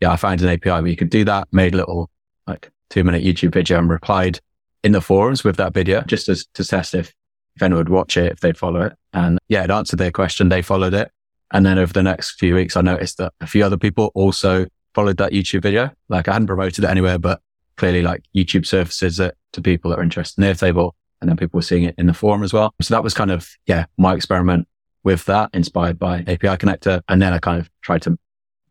[0.00, 2.10] Yeah, I found an API where you could do that, made a little
[2.46, 4.40] like two minute YouTube video and replied
[4.82, 7.12] in the forums with that video just as, to test if,
[7.54, 8.94] if anyone would watch it, if they'd follow it.
[9.12, 10.48] And yeah, it answered their question.
[10.48, 11.10] They followed it.
[11.52, 14.66] And then over the next few weeks, I noticed that a few other people also
[14.94, 15.90] followed that YouTube video.
[16.08, 17.40] Like I hadn't promoted it anywhere, but
[17.80, 20.92] clearly like YouTube surfaces it to people that are interested in Airtable.
[21.20, 22.74] And then people were seeing it in the forum as well.
[22.82, 24.68] So that was kind of, yeah, my experiment
[25.02, 27.00] with that inspired by API connector.
[27.08, 28.18] And then I kind of tried to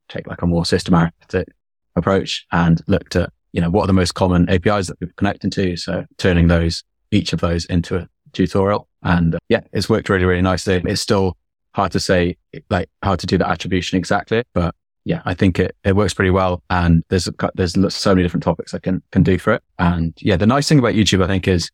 [0.10, 1.48] take like a more systematic
[1.95, 5.50] approach and looked at, you know, what are the most common APIs that people connecting
[5.52, 5.76] to?
[5.76, 8.88] So turning those, each of those into a tutorial.
[9.02, 10.84] And uh, yeah, it's worked really, really nicely.
[10.86, 11.36] It's still
[11.74, 12.38] hard to say
[12.69, 16.32] like how to do the attribution exactly, but yeah, I think it, it works pretty
[16.32, 16.64] well.
[16.70, 19.64] And there's, there's so many different topics I can, can do for it.
[19.78, 21.72] And yeah, the nice thing about YouTube, I think is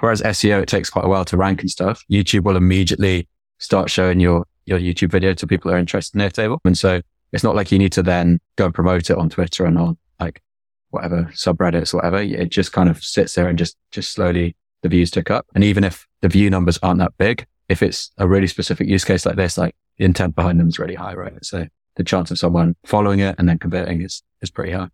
[0.00, 2.04] whereas SEO, it takes quite a while to rank and stuff.
[2.10, 6.28] YouTube will immediately start showing your, your YouTube video to people who are interested in
[6.28, 6.58] Airtable.
[6.64, 7.00] And so
[7.32, 9.96] it's not like you need to then go and promote it on Twitter and on
[10.20, 10.42] like
[10.90, 12.18] whatever subreddits whatever.
[12.18, 15.46] It just kind of sits there and just, just slowly the views tick up.
[15.54, 19.04] And even if the view numbers aren't that big, if it's a really specific use
[19.04, 21.32] case like this, like the intent behind them is really high, right?
[21.44, 24.88] So the chance of someone following it and then converting is, is pretty high.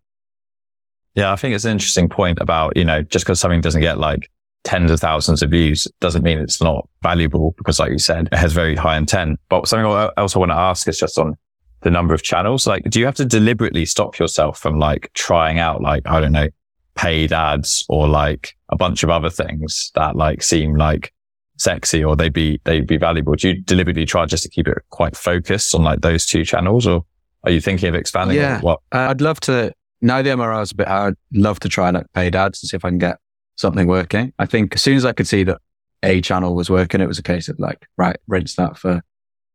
[1.15, 3.99] Yeah, I think it's an interesting point about, you know, just because something doesn't get
[3.99, 4.29] like
[4.63, 8.37] tens of thousands of views doesn't mean it's not valuable because like you said, it
[8.37, 9.39] has very high intent.
[9.49, 11.35] But something else I want to ask is just on
[11.81, 12.65] the number of channels.
[12.65, 16.31] Like, do you have to deliberately stop yourself from like trying out like, I don't
[16.31, 16.49] know,
[16.95, 21.12] paid ads or like a bunch of other things that like seem like
[21.57, 23.35] sexy or they'd be, they'd be valuable?
[23.35, 26.87] Do you deliberately try just to keep it quite focused on like those two channels
[26.87, 27.05] or
[27.43, 28.37] are you thinking of expanding?
[28.37, 28.61] Yeah.
[28.61, 28.79] What?
[28.91, 31.15] Uh, I'd love to now the MRR is a bit hard.
[31.33, 33.17] I'd love to try like paid ads and see if I can get
[33.55, 34.33] something working.
[34.39, 35.59] I think as soon as I could see that
[36.03, 39.01] a channel was working, it was a case of like, right, rinse that for,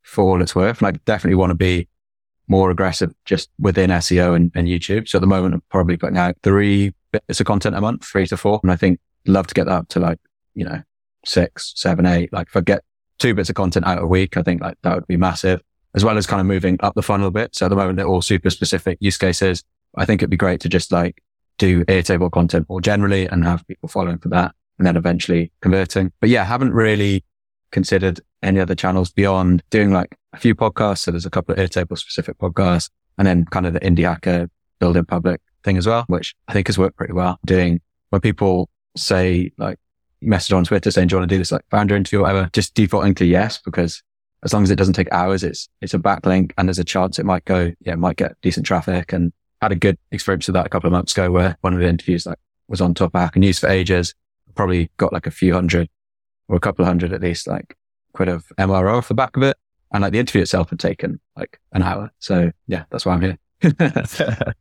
[0.02, 0.80] for all it's worth.
[0.80, 1.88] And I definitely want to be
[2.48, 5.08] more aggressive just within SEO and, and YouTube.
[5.08, 8.26] So at the moment, I'm probably putting out three bits of content a month, three
[8.28, 8.60] to four.
[8.62, 10.18] And I think love to get that up to like,
[10.54, 10.82] you know,
[11.24, 12.32] six, seven, eight.
[12.32, 12.82] Like if I get
[13.18, 15.60] two bits of content out a week, I think like that would be massive
[15.94, 17.54] as well as kind of moving up the funnel a bit.
[17.56, 19.64] So at the moment, they're all super specific use cases.
[19.96, 21.22] I think it'd be great to just like
[21.56, 26.12] do Airtable content more generally and have people following for that and then eventually converting.
[26.20, 27.24] But yeah, haven't really
[27.70, 30.98] considered any other channels beyond doing like a few podcasts.
[31.00, 34.48] So there's a couple of Airtable specific podcasts and then kind of the indie hacker
[34.78, 38.70] building public thing as well, which I think has worked pretty well doing when people
[38.96, 39.78] say like
[40.20, 42.50] message on Twitter saying, do you want to do this like founder interview or whatever?
[42.52, 44.02] Just defaulting to yes, because
[44.44, 47.18] as long as it doesn't take hours, it's, it's a backlink and there's a chance
[47.18, 50.54] it might go, yeah, it might get decent traffic and had a good experience with
[50.54, 53.14] that a couple of months ago where one of the interviews like was on top
[53.14, 54.14] of Hacker News for ages.
[54.54, 55.88] Probably got like a few hundred
[56.48, 57.76] or a couple of hundred at least, like
[58.12, 59.56] quid of MRR off the back of it.
[59.92, 62.10] And like the interview itself had taken like an hour.
[62.18, 63.38] So yeah, that's why I'm here.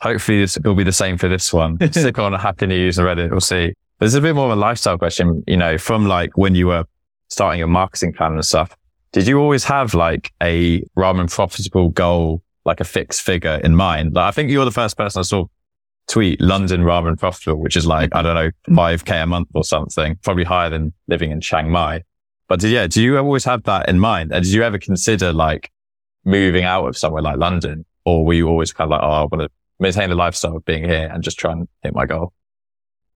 [0.00, 1.78] Hopefully this will be the same for this one.
[1.92, 3.30] Stick on a Hacker News and Reddit.
[3.30, 3.74] We'll see.
[4.02, 6.86] There's a bit more of a lifestyle question, you know, from like when you were
[7.28, 8.76] starting your marketing plan and stuff.
[9.12, 14.14] Did you always have like a ramen profitable goal, like a fixed figure in mind?
[14.14, 15.44] Like, I think you're the first person I saw
[16.08, 20.18] tweet London ramen profitable, which is like, I don't know, 5k a month or something,
[20.24, 22.02] probably higher than living in Chiang Mai.
[22.48, 24.32] But yeah, do you always have that in mind?
[24.32, 25.70] And did you ever consider like
[26.24, 27.84] moving out of somewhere like London?
[28.04, 30.64] Or were you always kind of like, oh, I want to maintain the lifestyle of
[30.64, 32.32] being here and just try and hit my goal?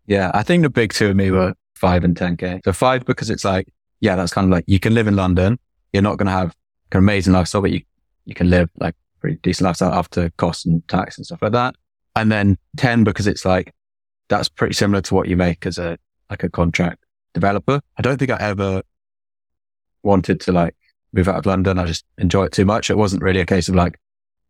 [0.06, 2.62] Yeah, I think the big two of me were five and 10k.
[2.64, 3.68] So five, because it's like,
[4.00, 5.58] yeah, that's kind of like you can live in London.
[5.92, 6.54] You're not going to have
[6.92, 7.82] an amazing lifestyle, but you,
[8.24, 11.74] you can live like pretty decent lifestyle after costs and tax and stuff like that.
[12.14, 13.72] And then 10, because it's like,
[14.28, 15.98] that's pretty similar to what you make as a,
[16.30, 17.80] like a contract developer.
[17.98, 18.82] I don't think I ever
[20.02, 20.76] wanted to like
[21.12, 21.78] move out of London.
[21.78, 22.90] I just enjoy it too much.
[22.90, 23.98] It wasn't really a case of like,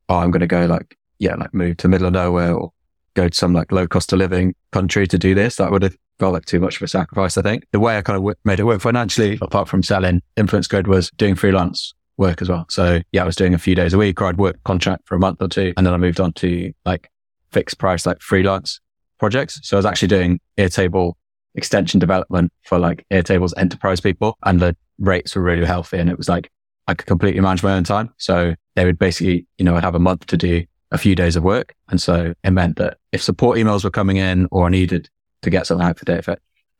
[0.08, 2.72] oh, I'm going to go like, yeah, like move to the middle of nowhere or
[3.16, 5.56] go to some like low cost of living country to do this.
[5.56, 7.36] That would have felt like too much of a sacrifice.
[7.36, 10.22] I think the way I kind of w- made it work financially, apart from selling
[10.36, 12.66] influence grid was doing freelance work as well.
[12.68, 15.16] So yeah, I was doing a few days a week or I'd work contract for
[15.16, 15.72] a month or two.
[15.76, 17.10] And then I moved on to like
[17.50, 18.80] fixed price, like freelance
[19.18, 19.60] projects.
[19.62, 21.14] So I was actually doing Airtable
[21.54, 25.98] extension development for like Airtable's enterprise people and the rates were really healthy.
[25.98, 26.50] And it was like,
[26.86, 28.12] I could completely manage my own time.
[28.18, 31.36] So they would basically, you know, I'd have a month to do a few days
[31.36, 31.74] of work.
[31.88, 35.08] And so it meant that if support emails were coming in or I needed
[35.42, 36.38] to get something out for data,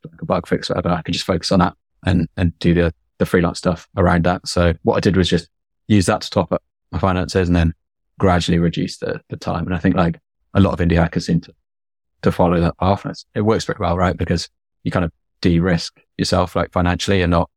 [0.09, 2.93] like a bug fix, whatever, I could just focus on that and, and do the,
[3.17, 4.47] the freelance stuff around that.
[4.47, 5.49] So what I did was just
[5.87, 7.73] use that to top up my finances and then
[8.19, 9.65] gradually reduce the, the time.
[9.65, 10.19] And I think like
[10.53, 11.53] a lot of indie hackers seem to,
[12.21, 13.05] to follow that path.
[13.05, 14.15] And it works pretty well, right?
[14.15, 14.49] Because
[14.83, 17.49] you kind of de-risk yourself like financially and not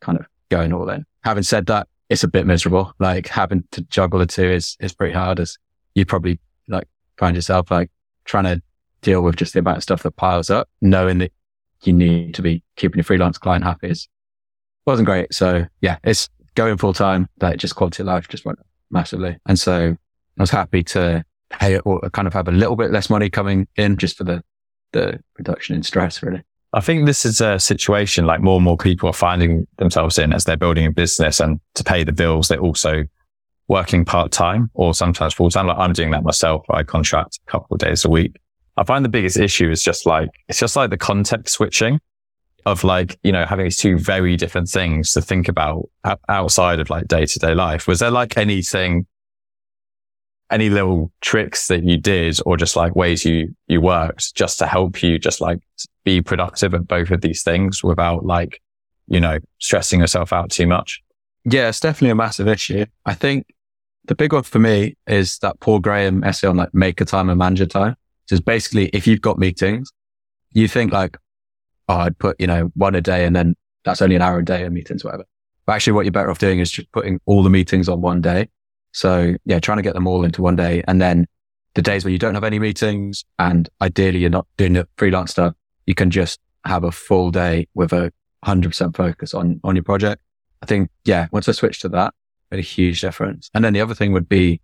[0.00, 1.04] kind of going all in.
[1.22, 2.92] Having said that, it's a bit miserable.
[2.98, 5.56] Like having to juggle the two is, is pretty hard as
[5.94, 7.90] you probably like find yourself like
[8.24, 8.62] trying to
[9.00, 11.32] deal with just the amount of stuff that piles up, knowing that
[11.82, 14.08] you need to be keeping your freelance client happy is
[14.86, 15.32] wasn't great.
[15.34, 18.58] So yeah, it's going full time, that just quality of life just went
[18.90, 19.38] massively.
[19.46, 19.96] And so
[20.38, 23.68] I was happy to pay or kind of have a little bit less money coming
[23.76, 24.42] in just for the,
[24.92, 26.42] the reduction in stress really.
[26.74, 30.32] I think this is a situation like more and more people are finding themselves in
[30.32, 33.04] as they're building a business and to pay the bills, they're also
[33.68, 35.66] working part time or sometimes full time.
[35.66, 36.64] Like I'm doing that myself.
[36.70, 38.36] I contract a couple of days a week.
[38.76, 42.00] I find the biggest issue is just like, it's just like the context switching
[42.64, 45.88] of like, you know, having these two very different things to think about
[46.28, 47.86] outside of like day to day life.
[47.86, 49.06] Was there like anything,
[50.50, 54.66] any little tricks that you did or just like ways you, you worked just to
[54.66, 55.58] help you just like
[56.04, 58.60] be productive at both of these things without like,
[59.06, 61.02] you know, stressing yourself out too much?
[61.44, 62.86] Yeah, it's definitely a massive issue.
[63.04, 63.46] I think
[64.04, 67.38] the big one for me is that Paul Graham essay on like maker time and
[67.38, 67.96] manager time.
[68.26, 69.90] So it's basically if you've got meetings,
[70.52, 71.16] you think like,
[71.88, 74.44] oh, I'd put, you know, one a day and then that's only an hour a
[74.44, 75.24] day of meetings, whatever.
[75.66, 78.20] But actually what you're better off doing is just putting all the meetings on one
[78.20, 78.48] day.
[78.92, 80.84] So yeah, trying to get them all into one day.
[80.86, 81.26] And then
[81.74, 85.32] the days where you don't have any meetings and ideally you're not doing the freelance
[85.32, 85.54] stuff,
[85.86, 88.12] you can just have a full day with a
[88.44, 90.22] hundred percent focus on, on your project.
[90.62, 92.14] I think, yeah, once I switched to that,
[92.50, 93.50] made a huge difference.
[93.54, 94.60] And then the other thing would be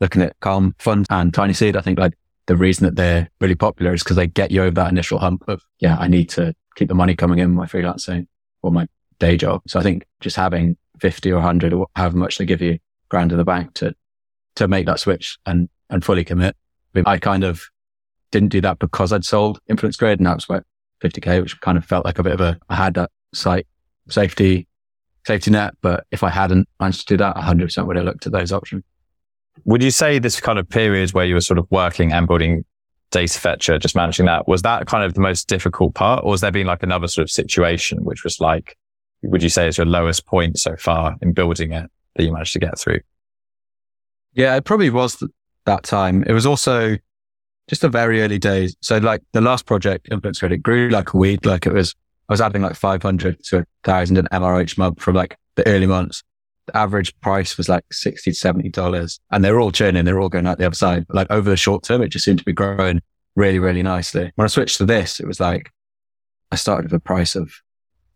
[0.00, 1.76] looking at Calm Fund and Tiny Seed.
[1.76, 2.14] I think like
[2.46, 5.44] the reason that they're really popular is because they get you over that initial hump
[5.48, 8.26] of, yeah, I need to keep the money coming in my freelancing
[8.62, 8.86] or my
[9.18, 9.62] day job.
[9.66, 12.78] So I think just having 50 or 100 or however much they give you
[13.08, 13.94] grand in the bank to,
[14.54, 16.56] to make that switch and, and fully commit
[17.06, 17.62] I kind of
[18.30, 20.64] didn't do that because I'd sold Influence Grid and that was about
[21.02, 23.66] 50k, which kind of felt like a bit of a, I had that site
[24.08, 24.66] safety,
[25.26, 25.74] safety net.
[25.82, 28.84] But if I hadn't managed to do that, 100% would have looked at those options.
[29.64, 32.64] Would you say this kind of period where you were sort of working and building
[33.10, 36.24] data fetcher, just managing that, was that kind of the most difficult part?
[36.24, 38.76] Or has there been like another sort of situation which was like,
[39.22, 42.52] would you say is your lowest point so far in building it that you managed
[42.52, 43.00] to get through?
[44.34, 45.30] Yeah, it probably was th-
[45.64, 46.22] that time.
[46.24, 46.96] It was also
[47.68, 48.76] just the very early days.
[48.80, 51.44] So like the last project, Influence Grid, grew like a weed.
[51.44, 51.94] Like it was,
[52.28, 55.86] I was adding like 500 to a thousand in each month from like the early
[55.86, 56.22] months.
[56.66, 60.04] The average price was like 60 to 70 dollars and they're all churning.
[60.04, 61.06] They're all going out the other side.
[61.06, 63.00] But like over the short term, it just seemed to be growing
[63.34, 64.30] really, really nicely.
[64.34, 65.70] When I switched to this, it was like,
[66.52, 67.50] I started with a price of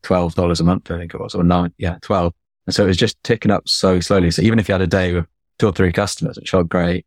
[0.03, 1.73] $12 a month, I think it was, or nine.
[1.79, 2.35] Yeah, 12.
[2.67, 4.31] And so it was just ticking up so slowly.
[4.31, 5.27] So even if you had a day with
[5.59, 7.07] two or three customers, it felt great.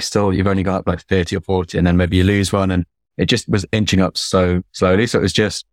[0.00, 2.70] Still, you've only got up like 30 or 40 and then maybe you lose one
[2.70, 2.84] and
[3.16, 5.06] it just was inching up so slowly.
[5.06, 5.66] So it was just,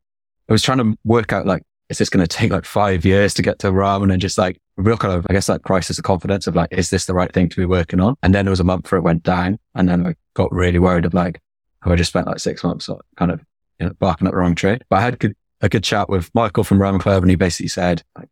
[0.52, 3.34] I was trying to work out like, is this going to take like five years
[3.36, 5.98] to get to ramen and then just like real kind of, I guess that crisis
[5.98, 8.16] of confidence of like, is this the right thing to be working on?
[8.22, 10.78] And then there was a month where it went down and then I got really
[10.78, 11.40] worried of like,
[11.84, 13.40] have I just spent like six months kind of
[13.80, 14.78] you know, barking up the wrong tree?
[14.90, 17.70] But I had good, a good chat with Michael from Ramen Club and he basically
[17.70, 18.28] said, like,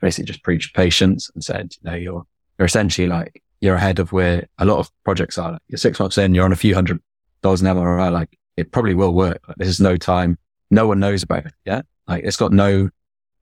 [0.00, 2.22] basically just preached patience and said, you know, you're,
[2.56, 5.50] you're essentially like, you're ahead of where a lot of projects are.
[5.50, 7.02] Like, you're six months in, you're on a few hundred
[7.42, 8.12] dollars an MRR.
[8.12, 9.40] Like it probably will work.
[9.48, 10.38] Like, there's no time.
[10.70, 11.86] No one knows about it yet.
[12.06, 12.90] Like it's got no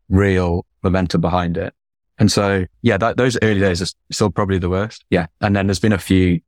[0.08, 1.74] real momentum behind it.
[2.18, 5.04] And so, yeah, that, those early days are still probably the worst.
[5.10, 5.26] Yeah.
[5.40, 6.40] And then there's been a few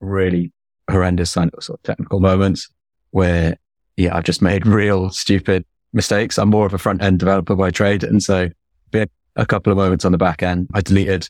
[0.00, 0.52] really
[0.90, 2.68] horrendous sort of technical moments
[3.10, 3.56] where,
[3.96, 6.38] yeah, I've just made real stupid mistakes.
[6.38, 8.02] I'm more of a front end developer by trade.
[8.02, 8.48] And so
[8.90, 10.68] been a couple of moments on the back end.
[10.74, 11.28] I deleted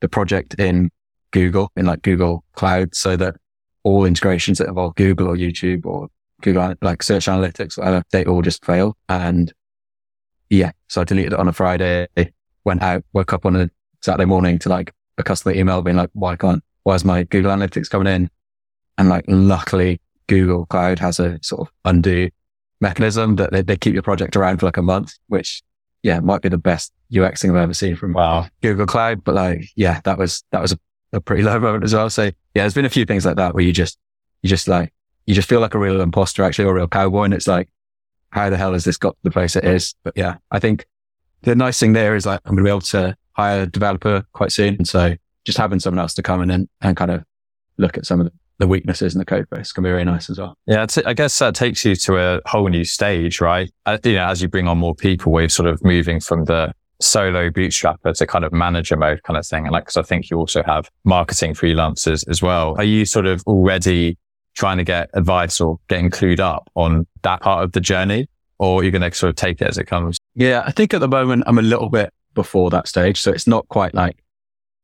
[0.00, 0.90] the project in
[1.32, 3.36] Google, in like Google Cloud, so that
[3.84, 6.08] all integrations that involve Google or YouTube or
[6.42, 8.96] Google, like search analytics, whatever, they all just fail.
[9.08, 9.52] And
[10.50, 12.08] yeah, so I deleted it on a Friday,
[12.64, 13.70] went out, woke up on a
[14.02, 17.52] Saturday morning to like a customer email being like, why can't, why is my Google
[17.52, 18.30] Analytics coming in?
[18.98, 22.28] And like, luckily Google Cloud has a sort of undo
[22.80, 25.62] mechanism that they, they keep your project around for like a month, which
[26.02, 28.48] yeah, might be the best UX thing I've ever seen from wow.
[28.60, 29.24] Google Cloud.
[29.24, 30.78] But like, yeah, that was, that was a,
[31.12, 32.10] a pretty low moment as well.
[32.10, 33.98] So yeah, there's been a few things like that where you just,
[34.42, 34.92] you just like,
[35.26, 37.24] you just feel like a real imposter actually, or a real cowboy.
[37.24, 37.68] And it's like,
[38.30, 39.94] how the hell has this got to the place it is?
[40.02, 40.86] But yeah, I think
[41.42, 44.24] the nice thing there is like, I'm going to be able to hire a developer
[44.32, 44.74] quite soon.
[44.76, 47.24] And so just having someone else to come in and, and kind of
[47.78, 48.32] look at some of the
[48.62, 50.56] the weaknesses in the code base can be very nice as well.
[50.66, 53.68] Yeah, I guess that takes you to a whole new stage, right?
[53.86, 56.72] Uh, you know, as you bring on more people, we're sort of moving from the
[57.00, 59.64] solo bootstrapper to kind of manager mode kind of thing.
[59.64, 62.76] And like, cause I think you also have marketing freelancers as well.
[62.78, 64.16] Are you sort of already
[64.54, 68.28] trying to get advice or getting clued up on that part of the journey?
[68.58, 70.18] Or you're going to sort of take it as it comes?
[70.34, 73.20] Yeah, I think at the moment I'm a little bit before that stage.
[73.20, 74.22] So it's not quite like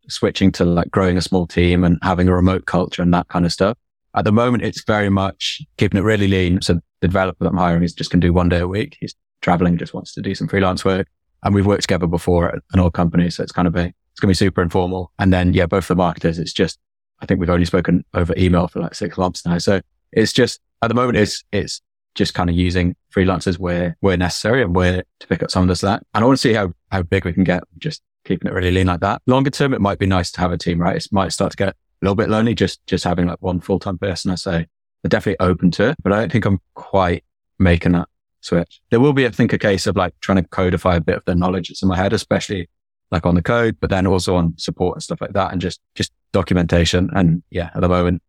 [0.09, 3.45] switching to like growing a small team and having a remote culture and that kind
[3.45, 3.79] of stuff.
[4.17, 6.61] At the moment, it's very much keeping it really lean.
[6.63, 8.97] So the developer that I'm hiring is just going to do one day a week.
[8.99, 11.07] He's traveling, just wants to do some freelance work.
[11.45, 13.31] And we've worked together before at an old company.
[13.31, 15.13] So it's kind of a, it's going to be super informal.
[15.21, 16.81] And then, yeah, both the marketers, it's just,
[17.21, 19.59] I think we've only spoken over email for like six months now.
[19.59, 19.81] So
[20.13, 21.81] it's just, at the moment, it's, it's
[22.15, 25.69] just kind of using freelancers where, where necessary and where to pick up some of
[25.69, 26.03] the slack.
[26.15, 28.71] And I want to see how, how big we can get just keeping it really
[28.71, 29.23] lean like that.
[29.27, 30.97] Longer term, it might be nice to have a team, right?
[30.97, 33.79] It might start to get a little bit lonely just, just having like one full
[33.79, 34.31] time person.
[34.31, 34.67] I say
[35.03, 37.25] they're definitely open to it, but I don't think I'm quite
[37.59, 38.09] making that
[38.41, 38.81] switch.
[38.91, 41.25] There will be, I think, a case of like trying to codify a bit of
[41.25, 42.69] the knowledge that's in my head, especially
[43.11, 45.81] like on the code, but then also on support and stuff like that and just,
[45.95, 47.11] just documentation.
[47.15, 48.23] And yeah, at the moment,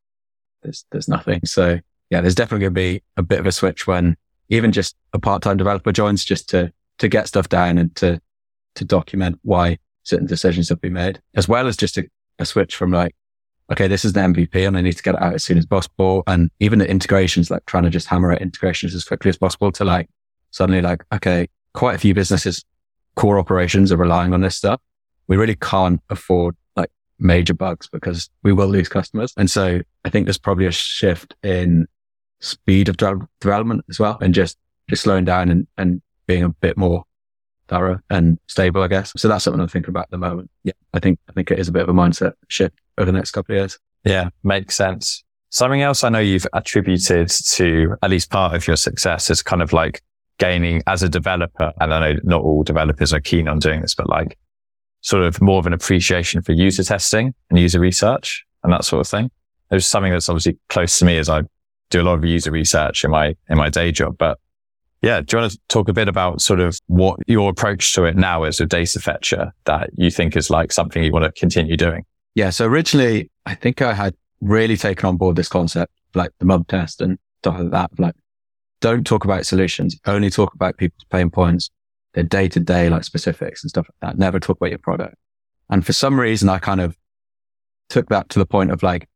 [0.63, 1.41] there's, there's nothing.
[1.45, 4.15] So yeah, there's definitely going to be a bit of a switch when
[4.49, 8.21] even just a part-time developer joins just to, to get stuff down and to,
[8.75, 12.05] to document why certain decisions have been made, as well as just a,
[12.39, 13.15] a switch from like,
[13.71, 15.65] okay, this is the MVP and I need to get it out as soon as
[15.65, 16.23] possible.
[16.25, 19.71] And even the integrations, like trying to just hammer out integrations as quickly as possible
[19.73, 20.09] to like
[20.51, 22.65] suddenly like, okay, quite a few businesses,
[23.19, 24.79] core operations are relying on this stuff.
[25.27, 26.89] We really can't afford like
[27.19, 29.33] major bugs because we will lose customers.
[29.35, 31.85] And so I think there's probably a shift in
[32.39, 34.57] speed of de- development as well and just,
[34.89, 37.03] just slowing down and, and being a bit more
[37.67, 39.11] thorough and stable, I guess.
[39.17, 40.49] So that's something I'm thinking about at the moment.
[40.63, 43.17] Yeah, I think I think it is a bit of a mindset shift over the
[43.17, 43.79] next couple of years.
[44.05, 45.25] Yeah, makes sense.
[45.49, 49.61] Something else I know you've attributed to at least part of your success is kind
[49.61, 50.01] of like
[50.39, 51.71] gaining as a developer.
[51.79, 54.37] And I know not all developers are keen on doing this, but like
[55.01, 59.01] sort of more of an appreciation for user testing and user research and that sort
[59.01, 59.29] of thing.
[59.69, 61.43] There's something that's obviously close to me as I
[61.89, 64.17] do a lot of user research in my, in my day job.
[64.17, 64.39] But
[65.01, 68.03] yeah, do you want to talk a bit about sort of what your approach to
[68.05, 71.31] it now is a data fetcher that you think is like something you want to
[71.39, 72.03] continue doing?
[72.35, 72.49] Yeah.
[72.49, 76.65] So originally, I think I had really taken on board this concept, like the Mom
[76.65, 77.91] Test and stuff like that.
[77.97, 78.15] Like,
[78.81, 81.69] don't talk about solutions, only talk about people's pain points,
[82.13, 84.19] their day to day, like specifics and stuff like that.
[84.19, 85.15] Never talk about your product.
[85.69, 86.97] And for some reason, I kind of
[87.89, 89.07] took that to the point of like,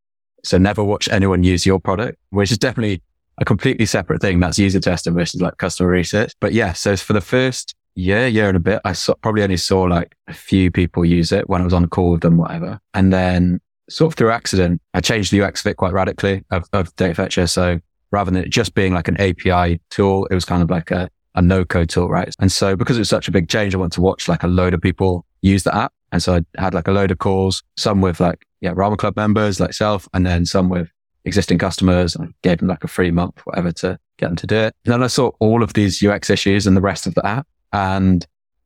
[0.43, 3.01] so never watch anyone use your product, which is definitely
[3.37, 4.39] a completely separate thing.
[4.39, 6.33] That's user testing versus like customer research.
[6.39, 9.57] But yeah, so for the first year, year and a bit, I saw, probably only
[9.57, 12.37] saw like a few people use it when I was on a call with them,
[12.37, 12.79] whatever.
[12.93, 13.59] And then
[13.89, 17.15] sort of through accident, I changed the UX of it quite radically of, of Data
[17.15, 17.47] Fetcher.
[17.47, 17.79] So
[18.13, 21.09] rather than it just being like an API tool, it was kind of like a,
[21.35, 22.33] a no code tool, right?
[22.39, 24.47] And so because it was such a big change, I wanted to watch like a
[24.47, 25.91] load of people use the app.
[26.11, 29.15] And so I had like a load of calls, some with like, yeah, Ramen Club
[29.15, 30.89] members like self, and then some with
[31.25, 32.15] existing customers.
[32.15, 34.75] I gave them like a free month, whatever to get them to do it.
[34.85, 37.47] And then I saw all of these UX issues in the rest of the app
[37.71, 38.25] and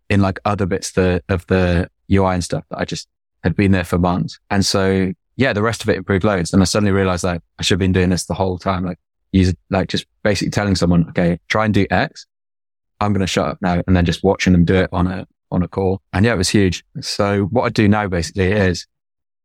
[0.09, 3.07] in like other bits the, of the UI and stuff that I just
[3.43, 4.39] had been there for months.
[4.49, 6.51] And so, yeah, the rest of it improved loads.
[6.51, 8.83] And I suddenly realized that I should have been doing this the whole time.
[8.83, 8.99] Like
[9.31, 12.25] use like just basically telling someone, okay, try and do X.
[12.99, 15.27] I'm going to shut up now and then just watching them do it on a,
[15.51, 16.01] on a call.
[16.13, 16.83] And yeah, it was huge.
[17.01, 18.87] So what I do now basically is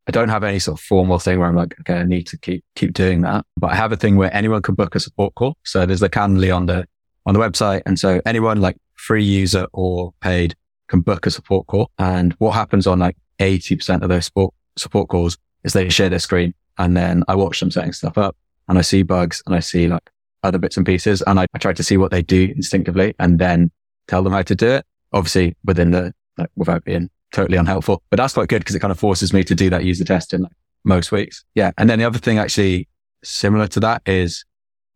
[0.09, 2.39] I don't have any sort of formal thing where I'm like, okay, I need to
[2.39, 3.45] keep, keep doing that.
[3.57, 5.57] But I have a thing where anyone can book a support call.
[5.65, 6.87] So there's the Calendly on the,
[7.27, 7.83] on the website.
[7.87, 10.55] And so anyone like free user or paid
[10.89, 11.91] can book a support call.
[11.99, 16.19] And what happens on like 80% of those support, support calls is they share their
[16.19, 18.37] screen and then I watch them setting stuff up
[18.69, 20.11] and I see bugs and I see like
[20.43, 23.39] other bits and pieces and I, I try to see what they do instinctively and
[23.39, 23.71] then
[24.09, 24.87] tell them how to do it.
[25.13, 28.91] Obviously within the, like without being totally unhelpful, but that's quite good because it kind
[28.91, 30.53] of forces me to do that user testing like
[30.85, 31.45] most weeks.
[31.55, 31.71] Yeah.
[31.79, 32.89] And then the other thing actually
[33.23, 34.45] similar to that is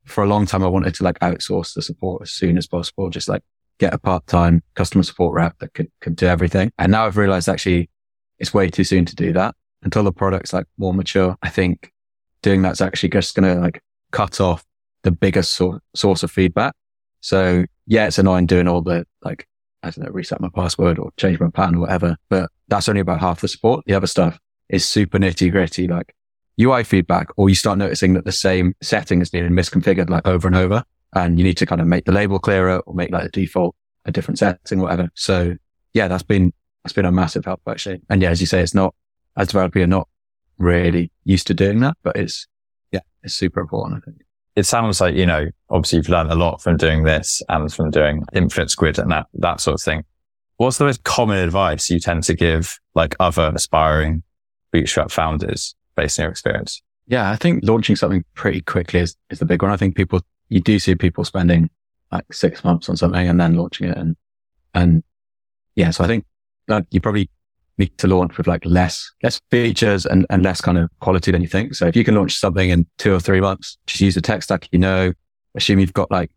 [0.04, 3.10] for a long time, I wanted to like outsource the support as soon as possible,
[3.10, 3.42] just like
[3.78, 6.72] get a part-time customer support rep that could, could do everything.
[6.78, 7.90] And now I've realized actually
[8.38, 11.36] it's way too soon to do that until the product's like more mature.
[11.42, 11.92] I think
[12.42, 13.82] doing that's actually just going to like
[14.12, 14.64] cut off
[15.02, 15.60] the biggest
[15.94, 16.74] source of feedback.
[17.20, 19.46] So yeah, it's annoying doing all the like
[19.82, 22.16] I don't know, reset my password or change my pattern or whatever.
[22.28, 23.84] But that's only about half the support.
[23.86, 26.14] The other stuff is super nitty gritty, like
[26.60, 30.48] UI feedback, or you start noticing that the same setting is being misconfigured like over
[30.48, 30.82] and over.
[31.14, 33.76] And you need to kind of make the label clearer or make like the default
[34.04, 35.10] a different setting, whatever.
[35.14, 35.56] So
[35.94, 38.02] yeah, that's been, that's been a massive help actually.
[38.10, 38.94] And yeah, as you say, it's not,
[39.36, 40.08] as developer, you're not
[40.58, 42.46] really used to doing that, but it's,
[42.92, 44.22] yeah, it's super important, I think
[44.56, 47.90] it sounds like, you know, obviously you've learned a lot from doing this and from
[47.90, 50.02] doing Influence Grid and that, that sort of thing.
[50.56, 54.22] What's the most common advice you tend to give like other aspiring
[54.72, 56.82] bootstrap founders based on your experience?
[57.06, 59.70] Yeah, I think launching something pretty quickly is, is the big one.
[59.70, 61.68] I think people, you do see people spending
[62.10, 63.98] like six months on something and then launching it.
[63.98, 64.16] And,
[64.72, 65.04] and
[65.74, 66.24] yeah, so I think
[66.68, 67.28] that you probably
[67.78, 71.42] need to launch with like less, less features and, and less kind of quality than
[71.42, 71.74] you think.
[71.74, 74.42] So if you can launch something in two or three months, just use the tech
[74.42, 75.12] stack you know,
[75.54, 76.30] assume you've got like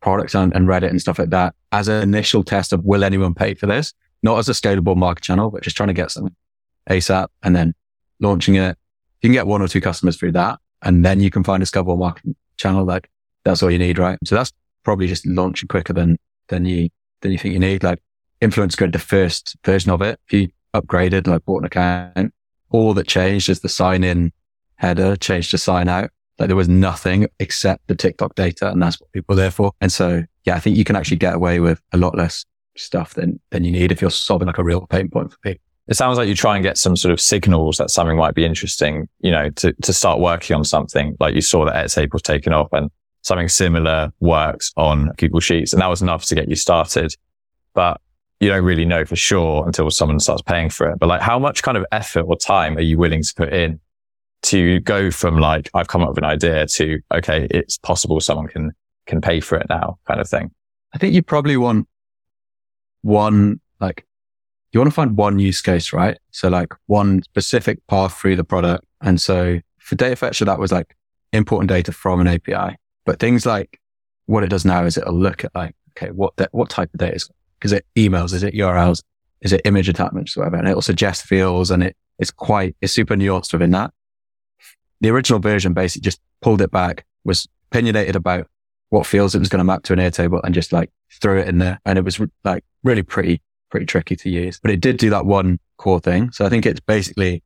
[0.00, 3.34] Product Hunt, and Reddit and stuff like that as an initial test of will anyone
[3.34, 3.92] pay for this?
[4.22, 6.34] Not as a scalable market channel, but just trying to get something
[6.88, 7.74] ASAP and then
[8.20, 8.76] launching it.
[9.20, 11.66] You can get one or two customers through that and then you can find a
[11.66, 12.84] scalable market channel.
[12.84, 13.10] Like
[13.44, 14.18] that's all you need, right?
[14.24, 14.52] So that's
[14.84, 16.88] probably just launching quicker than, than you,
[17.20, 17.82] than you think you need.
[17.82, 18.00] Like
[18.40, 22.32] Influence Grid, the first version of it, He upgraded, like bought an account,
[22.70, 24.32] all that changed is the sign in
[24.76, 26.10] header changed to sign out.
[26.38, 29.72] Like there was nothing except the TikTok data and that's what people are there for.
[29.80, 32.44] And so, yeah, I think you can actually get away with a lot less
[32.76, 35.62] stuff than, than you need if you're solving like a real pain point for people.
[35.88, 38.44] It sounds like you try and get some sort of signals that something might be
[38.44, 42.22] interesting, you know, to, to start working on something like you saw that Etsy was
[42.22, 42.90] taken off and
[43.22, 45.72] something similar works on Google Sheets.
[45.72, 47.14] And that was enough to get you started.
[47.74, 48.00] But
[48.40, 50.98] you don't really know for sure until someone starts paying for it.
[50.98, 53.80] But like, how much kind of effort or time are you willing to put in
[54.42, 58.46] to go from like, I've come up with an idea to, okay, it's possible someone
[58.46, 58.72] can,
[59.06, 60.52] can pay for it now kind of thing?
[60.94, 61.88] I think you probably want
[63.02, 64.06] one, like,
[64.72, 66.18] you want to find one use case, right?
[66.30, 68.84] So like one specific path through the product.
[69.00, 70.94] And so for data fetcher, that was like
[71.32, 72.76] important data from an API.
[73.04, 73.80] But things like
[74.26, 77.00] what it does now is it'll look at like, okay, what, de- what type of
[77.00, 79.02] data is because it emails, is it URLs,
[79.40, 83.14] is it image attachments, whatever, and it'll suggest fields and it, it's quite, it's super
[83.14, 83.92] nuanced within that.
[85.00, 88.48] The original version basically just pulled it back, was opinionated about
[88.90, 90.90] what fields it was going to map to an Airtable and just like
[91.20, 91.80] threw it in there.
[91.84, 93.40] And it was like really pretty,
[93.70, 96.32] pretty tricky to use, but it did do that one core thing.
[96.32, 97.42] So I think it's basically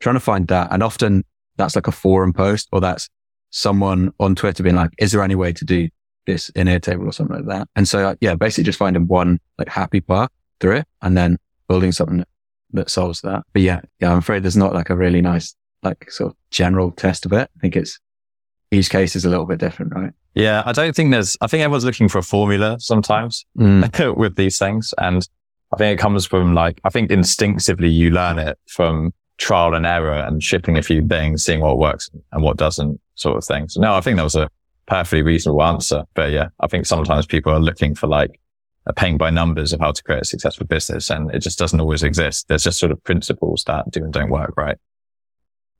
[0.00, 0.68] trying to find that.
[0.70, 1.24] And often
[1.56, 3.08] that's like a forum post or that's
[3.50, 5.88] someone on Twitter being like, is there any way to do
[6.26, 7.68] this in Airtable or something like that?
[7.76, 11.92] And so, yeah, basically just finding one like happy path through it and then building
[11.92, 12.28] something that,
[12.72, 13.42] that solves that.
[13.52, 16.90] But yeah, yeah, I'm afraid there's not like a really nice, like sort of general
[16.92, 17.50] test of it.
[17.56, 17.98] I think it's
[18.70, 20.12] each case is a little bit different, right?
[20.34, 24.16] Yeah, I don't think there's, I think everyone's looking for a formula sometimes Mm.
[24.16, 24.94] with these things.
[24.98, 25.26] And
[25.74, 29.84] I think it comes from like, I think instinctively you learn it from trial and
[29.84, 33.68] error and shipping a few things, seeing what works and what doesn't sort of thing.
[33.68, 34.48] So no, I think that was a
[34.86, 36.04] perfectly reasonable answer.
[36.14, 38.40] But yeah, I think sometimes people are looking for like
[38.86, 41.80] a paint by numbers of how to create a successful business and it just doesn't
[41.80, 42.48] always exist.
[42.48, 44.76] There's just sort of principles that do and don't work, right?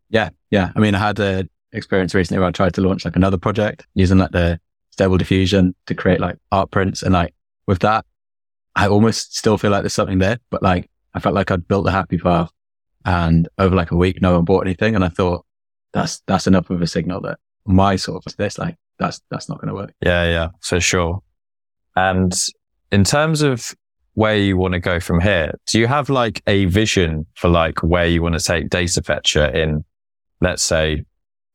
[0.09, 0.31] Yeah.
[0.51, 0.71] Yeah.
[0.77, 3.87] I mean, I had a experience recently where I tried to launch like another project
[3.95, 7.03] using like the stable diffusion to create like art prints.
[7.03, 7.35] And like
[7.67, 8.05] with that,
[8.77, 11.85] I almost still feel like there's something there, but like I felt like I'd built
[11.85, 12.51] the happy path
[13.05, 14.95] and over like a week, no one bought anything.
[14.95, 15.45] And I thought
[15.93, 19.59] that's, that's enough of a signal that my sort of this, like that's, that's not
[19.61, 19.93] going to work.
[20.01, 21.23] Yeah, yeah, for sure.
[21.97, 22.35] And
[22.91, 23.75] in terms of
[24.15, 27.83] where you want to go from here, do you have like a vision for like
[27.83, 29.85] where you want to take data fetcher in,
[30.41, 31.05] let's say,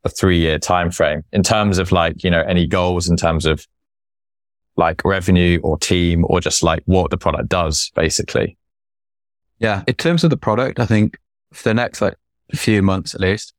[0.04, 3.46] a three year time frame in terms of like, you know, any goals in terms
[3.46, 3.66] of
[4.76, 8.58] like revenue or team or just like what the product does basically?
[9.60, 9.84] Yeah.
[9.88, 11.18] In terms of the product, I think
[11.52, 12.16] for the next like
[12.54, 13.54] few months at least,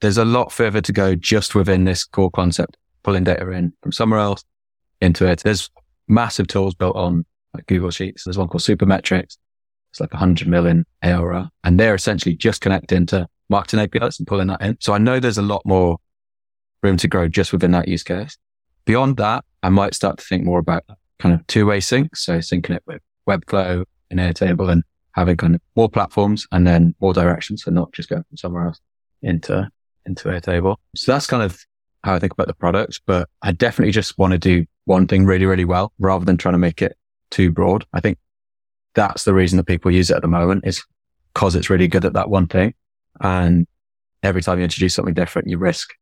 [0.00, 3.92] there's a lot further to go just within this core concept, pulling data in from
[3.92, 4.44] somewhere else
[5.00, 5.40] into it.
[5.40, 5.70] There's
[6.06, 7.24] massive tools built on
[7.54, 8.24] like Google Sheets.
[8.24, 9.36] There's one called Supermetrics.
[9.90, 14.48] It's like 100 million ARR and they're essentially just connecting to marketing APIs and pulling
[14.48, 14.76] that in.
[14.80, 15.96] So I know there's a lot more
[16.82, 18.36] room to grow just within that use case.
[18.84, 20.84] Beyond that, I might start to think more about
[21.18, 22.16] kind of two-way sync.
[22.16, 24.82] So syncing it with Webflow and Airtable and
[25.12, 27.64] having kind of more platforms and then more directions.
[27.64, 28.80] So not just going from somewhere else
[29.22, 29.68] into,
[30.08, 30.76] into Airtable.
[30.96, 31.58] So that's kind of
[32.04, 35.26] how I think about the product, but I definitely just want to do one thing
[35.26, 36.96] really, really well rather than trying to make it
[37.30, 37.84] too broad.
[37.92, 38.18] I think
[38.94, 40.82] that's the reason that people use it at the moment is
[41.34, 42.74] because it's really good at that one thing.
[43.20, 43.66] And
[44.22, 45.94] every time you introduce something different, you risk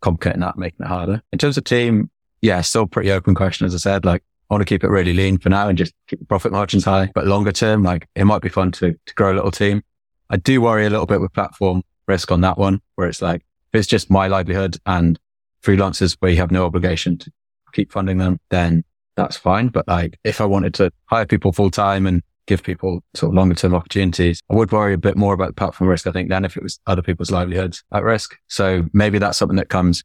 [0.00, 1.22] complicating that, making it harder.
[1.32, 3.66] In terms of team, yeah, still pretty open question.
[3.66, 5.94] As I said, like I want to keep it really lean for now and just
[6.08, 9.14] keep the profit margins high, but longer term, like it might be fun to, to
[9.14, 9.82] grow a little team.
[10.30, 11.82] I do worry a little bit with platform
[12.12, 13.40] risk on that one, where it's like,
[13.72, 15.18] if it's just my livelihood and
[15.62, 17.32] freelancers where you have no obligation to
[17.72, 18.84] keep funding them, then
[19.16, 19.68] that's fine.
[19.68, 23.34] But like if I wanted to hire people full time and give people sort of
[23.34, 26.28] longer term opportunities, I would worry a bit more about the platform risk, I think,
[26.28, 28.36] than if it was other people's livelihoods at risk.
[28.48, 30.04] So maybe that's something that comes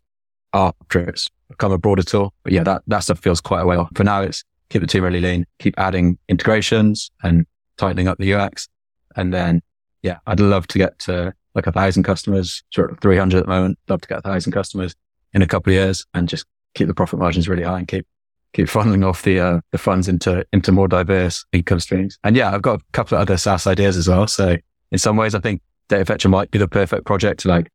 [0.53, 2.33] after it's become a broader tool.
[2.43, 3.89] But yeah, that, that stuff feels quite a way off.
[3.95, 7.45] For now, it's keep the team really lean, keep adding integrations and
[7.77, 8.67] tightening up the UX.
[9.15, 9.61] And then,
[10.03, 13.49] yeah, I'd love to get to like a thousand customers, sort of 300 at the
[13.49, 13.77] moment.
[13.89, 14.95] Love to get a thousand customers
[15.33, 18.07] in a couple of years and just keep the profit margins really high and keep
[18.53, 22.17] keep funneling off the uh, the funds into into more diverse income streams.
[22.23, 24.27] And yeah, I've got a couple of other SaaS ideas as well.
[24.27, 24.55] So
[24.91, 27.69] in some ways, I think Data Fetcher might be the perfect project to like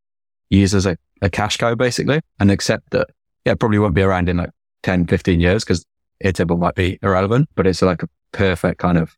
[0.51, 3.09] use as a, a cash cow basically and accept that,
[3.45, 4.51] yeah, it probably won't be around in like
[4.83, 5.85] 10, 15 years because
[6.24, 9.16] Airtable might be irrelevant, but it's like a perfect kind of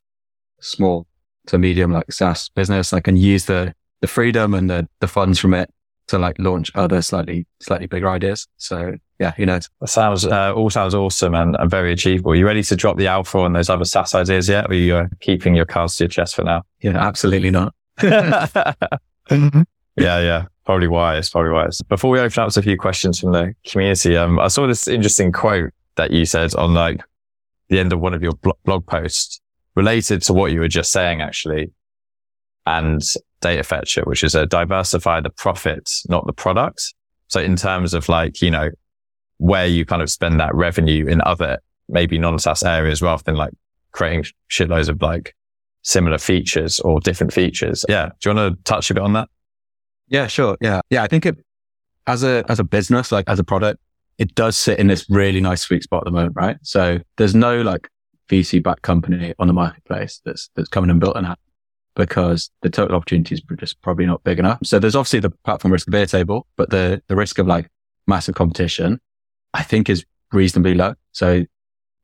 [0.59, 1.05] small
[1.47, 2.93] to medium like SaaS business.
[2.93, 5.69] I can use the, the freedom and the, the funds from it
[6.07, 8.47] to like launch other slightly, slightly bigger ideas.
[8.57, 9.69] So yeah, who knows?
[9.81, 12.31] That sounds, uh, all sounds awesome and, and very achievable.
[12.31, 14.65] Are you ready to drop the alpha on those other SaaS ideas yet?
[14.65, 16.63] Or are you uh, keeping your cards to your chest for now?
[16.81, 17.73] Yeah, absolutely not.
[18.01, 19.65] yeah,
[19.97, 20.45] yeah.
[20.65, 21.81] Probably wise, probably wise.
[21.81, 24.87] Before we open up to a few questions from the community, um, I saw this
[24.87, 27.01] interesting quote that you said on like
[27.69, 28.33] the end of one of your
[28.63, 29.39] blog posts
[29.75, 31.71] related to what you were just saying, actually.
[32.65, 33.01] And
[33.41, 36.81] data fetcher, which is a diversify the profit, not the product.
[37.27, 38.69] So in terms of like, you know,
[39.37, 43.53] where you kind of spend that revenue in other maybe non-SaaS areas rather than like
[43.91, 45.35] creating shitloads of like
[45.83, 47.85] similar features or different features.
[47.87, 48.09] Yeah.
[48.19, 49.29] Do you want to touch a bit on that?
[50.07, 50.57] Yeah, sure.
[50.61, 50.81] Yeah.
[50.89, 51.03] Yeah.
[51.03, 51.37] I think it,
[52.07, 53.79] as a, as a business, like as a product,
[54.17, 56.57] it does sit in this really nice sweet spot at the moment, right?
[56.63, 57.89] So there's no like
[58.29, 61.39] VC backed company on the marketplace that's, that's coming and built an app
[61.95, 64.59] because the total opportunity is just probably not big enough.
[64.63, 67.69] So there's obviously the platform risk of Airtable, but the, the risk of like
[68.05, 68.99] massive competition,
[69.53, 70.95] I think is reasonably low.
[71.13, 71.45] So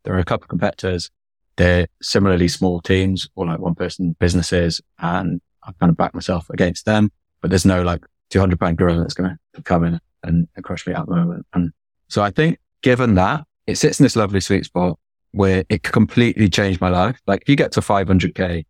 [0.04, 1.12] there are a couple of competitors.
[1.58, 4.82] They're similarly small teams or like one person businesses.
[5.00, 7.12] And I kind of back myself against them,
[7.42, 10.88] but there's no like 200 pound gorilla that's going to come in and, and crush
[10.88, 11.46] me at the moment.
[11.54, 11.72] And
[12.08, 14.98] so I think given that it sits in this lovely sweet spot
[15.32, 17.20] where it completely changed my life.
[17.26, 18.66] Like if you get to 500k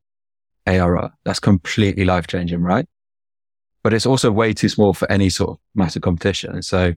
[0.68, 2.88] ARR, that's completely life changing, right?
[3.84, 6.54] but it's also way too small for any sort of massive competition.
[6.54, 6.94] And so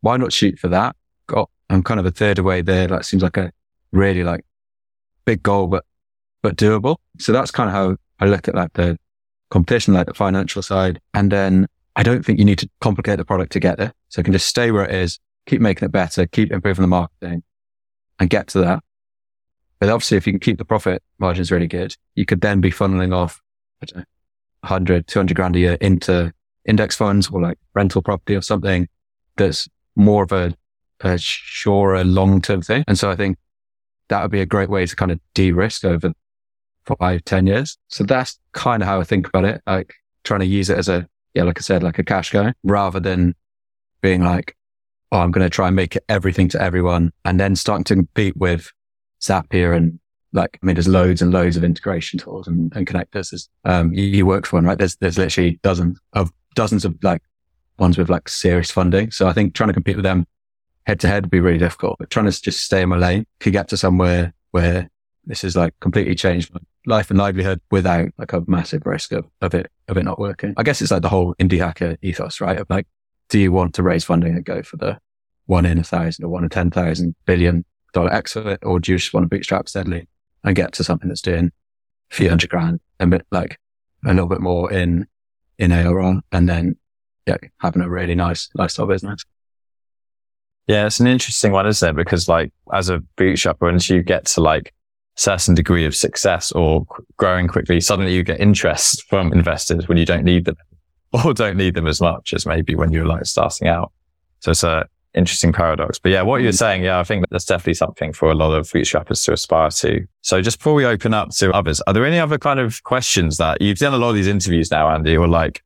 [0.00, 0.94] why not shoot for that?
[1.26, 2.86] Got, I'm kind of a third away there.
[2.86, 3.52] That seems like a
[3.92, 4.44] really like
[5.24, 5.84] big goal, but,
[6.42, 6.96] but doable.
[7.18, 8.98] So that's kind of how I look at like the
[9.50, 11.00] competition, like the financial side.
[11.14, 13.92] And then I don't think you need to complicate the product to get there.
[14.08, 16.88] So it can just stay where it is, keep making it better, keep improving the
[16.88, 17.42] marketing
[18.18, 18.82] and get to that.
[19.78, 22.70] But obviously, if you can keep the profit margins really good, you could then be
[22.70, 23.40] funneling off,
[23.82, 24.04] I don't know,
[24.60, 26.32] 100, 200 grand a year into
[26.64, 28.88] index funds or like rental property or something
[29.36, 30.54] that's more of a,
[31.00, 32.84] a surer long term thing.
[32.88, 33.38] And so I think
[34.08, 36.12] that would be a great way to kind of de risk over
[36.98, 37.78] five, 10 years.
[37.88, 39.60] So that's kind of how I think about it.
[39.66, 42.52] Like trying to use it as a, yeah, like I said, like a cash guy
[42.64, 43.34] rather than
[44.00, 44.56] being like,
[45.12, 48.36] oh, I'm going to try and make everything to everyone and then starting to compete
[48.36, 48.70] with
[49.20, 49.98] Zapier and
[50.32, 53.48] like, I mean, there's loads and loads of integration tools and, and connectors.
[53.64, 54.76] Um, you, you, work for one, right?
[54.76, 57.22] There's, there's literally dozens of dozens of like
[57.78, 59.10] ones with like serious funding.
[59.10, 60.26] So I think trying to compete with them
[60.86, 63.26] head to head would be really difficult, but trying to just stay in my lane
[63.40, 64.90] could get to somewhere where
[65.24, 69.26] this is like completely changed my life and livelihood without like a massive risk of,
[69.42, 70.54] of it, of it not working.
[70.56, 72.58] I guess it's like the whole indie hacker ethos, right?
[72.58, 72.86] Of like,
[73.28, 74.98] do you want to raise funding and go for the
[75.44, 78.60] one in a thousand or one in 10,000 billion dollar exit?
[78.62, 80.08] Or do you just want to bootstrap steadily
[80.44, 81.50] and get to something that's doing
[82.10, 83.58] a few hundred grand a bit like
[84.04, 85.06] a little bit more in,
[85.58, 86.76] in ARR and then
[87.26, 89.24] yeah, having a really nice lifestyle business.
[90.66, 91.96] Yeah, it's an interesting one, isn't it?
[91.96, 94.74] Because like as a bootstrapper, once you get to like
[95.16, 96.86] certain degree of success or
[97.16, 100.56] growing quickly, suddenly you get interest from investors when you don't need them
[101.24, 103.92] or don't need them as much as maybe when you're like starting out.
[104.40, 104.86] So it's a
[105.18, 105.98] interesting paradox.
[105.98, 106.58] But yeah, what you're mm.
[106.58, 110.06] saying, yeah, I think that's definitely something for a lot of bootstrappers to aspire to.
[110.22, 113.36] So just before we open up to others, are there any other kind of questions
[113.38, 115.62] that you've done a lot of these interviews now, Andy, or like,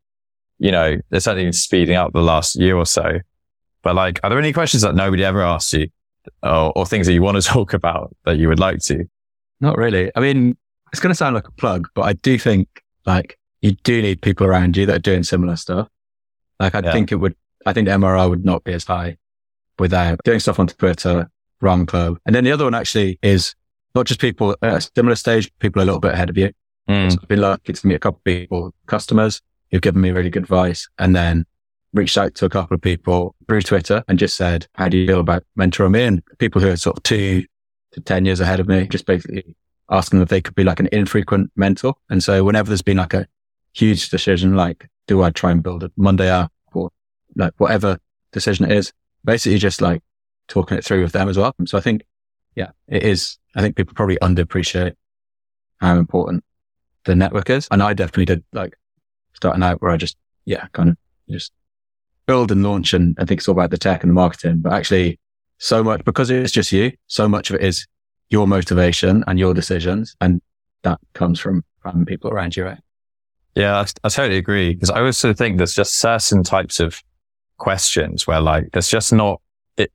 [0.58, 3.20] you know, there's something speeding up the last year or so.
[3.82, 5.88] But like, are there any questions that nobody ever asked you
[6.42, 9.04] or, or things that you want to talk about that you would like to?
[9.60, 10.10] Not really.
[10.16, 10.56] I mean,
[10.92, 12.68] it's going to sound like a plug, but I do think
[13.06, 15.88] like you do need people around you that are doing similar stuff.
[16.58, 16.92] Like I yeah.
[16.92, 17.34] think it would,
[17.66, 19.18] I think the MRR would not be as high
[19.78, 21.28] without doing stuff on Twitter,
[21.62, 22.18] Ramen Club.
[22.26, 23.54] And then the other one actually is
[23.94, 26.50] not just people at a similar stage, people a little bit ahead of you.
[26.88, 27.12] Mm.
[27.12, 30.30] So I've been lucky to meet a couple of people, customers who've given me really
[30.30, 31.44] good advice and then
[31.92, 35.06] reached out to a couple of people through Twitter and just said, how do you
[35.06, 36.02] feel about mentoring me?
[36.02, 37.44] And people who are sort of two
[37.92, 39.54] to 10 years ahead of me, just basically
[39.90, 41.94] asking if they could be like an infrequent mentor.
[42.08, 43.26] And so whenever there's been like a
[43.74, 46.90] huge decision, like do I try and build a Monday app or
[47.36, 47.98] like whatever
[48.32, 48.92] decision it is,
[49.24, 50.02] basically just like
[50.48, 51.54] talking it through with them as well.
[51.66, 52.02] So I think,
[52.54, 53.38] yeah, it is.
[53.54, 54.94] I think people probably underappreciate
[55.78, 56.44] how important
[57.04, 57.68] the network is.
[57.70, 58.74] And I definitely did like
[59.34, 60.96] starting out where I just, yeah, kind of
[61.28, 61.52] just
[62.26, 62.94] build and launch.
[62.94, 65.18] And I think it's all about the tech and the marketing, but actually
[65.58, 66.92] so much because it's just you.
[67.06, 67.86] So much of it is
[68.30, 70.16] your motivation and your decisions.
[70.20, 70.40] And
[70.82, 72.78] that comes from, from people around you, right?
[73.54, 74.74] Yeah, I, I totally agree.
[74.74, 77.02] Because I also think there's just certain types of
[77.62, 79.40] questions where like there's just not
[79.76, 79.92] it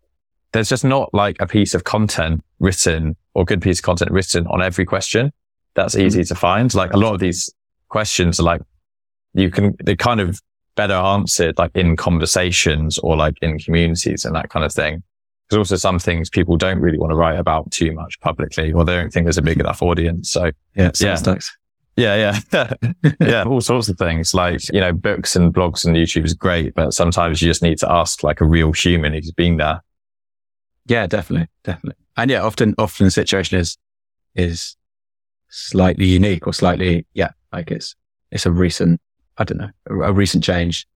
[0.54, 4.48] there's just not like a piece of content written or good piece of content written
[4.48, 5.34] on every question
[5.76, 6.08] that's mm-hmm.
[6.08, 6.28] easy mm-hmm.
[6.28, 6.74] to find.
[6.74, 7.50] Like a lot of these
[7.90, 8.62] questions are like
[9.34, 10.42] you can they kind of
[10.76, 15.04] better answered like in conversations or like in communities and that kind of thing.
[15.50, 18.86] There's also some things people don't really want to write about too much publicly or
[18.86, 20.32] they don't think there's a big enough audience.
[20.32, 21.18] So yeah, yeah.
[21.98, 22.74] Yeah, yeah.
[23.20, 24.34] yeah, all sorts of things.
[24.34, 27.80] Like, you know, books and blogs and YouTube is great, but sometimes you just need
[27.80, 29.82] to ask like a real human who's been there.
[30.86, 31.48] Yeah, definitely.
[31.64, 32.02] Definitely.
[32.16, 33.78] And yeah, often, often the situation is,
[34.36, 34.78] is
[35.50, 37.96] slightly unique or slightly, yeah, like it's,
[38.32, 39.02] it's a recent,
[39.38, 40.88] I don't know, a, a recent change.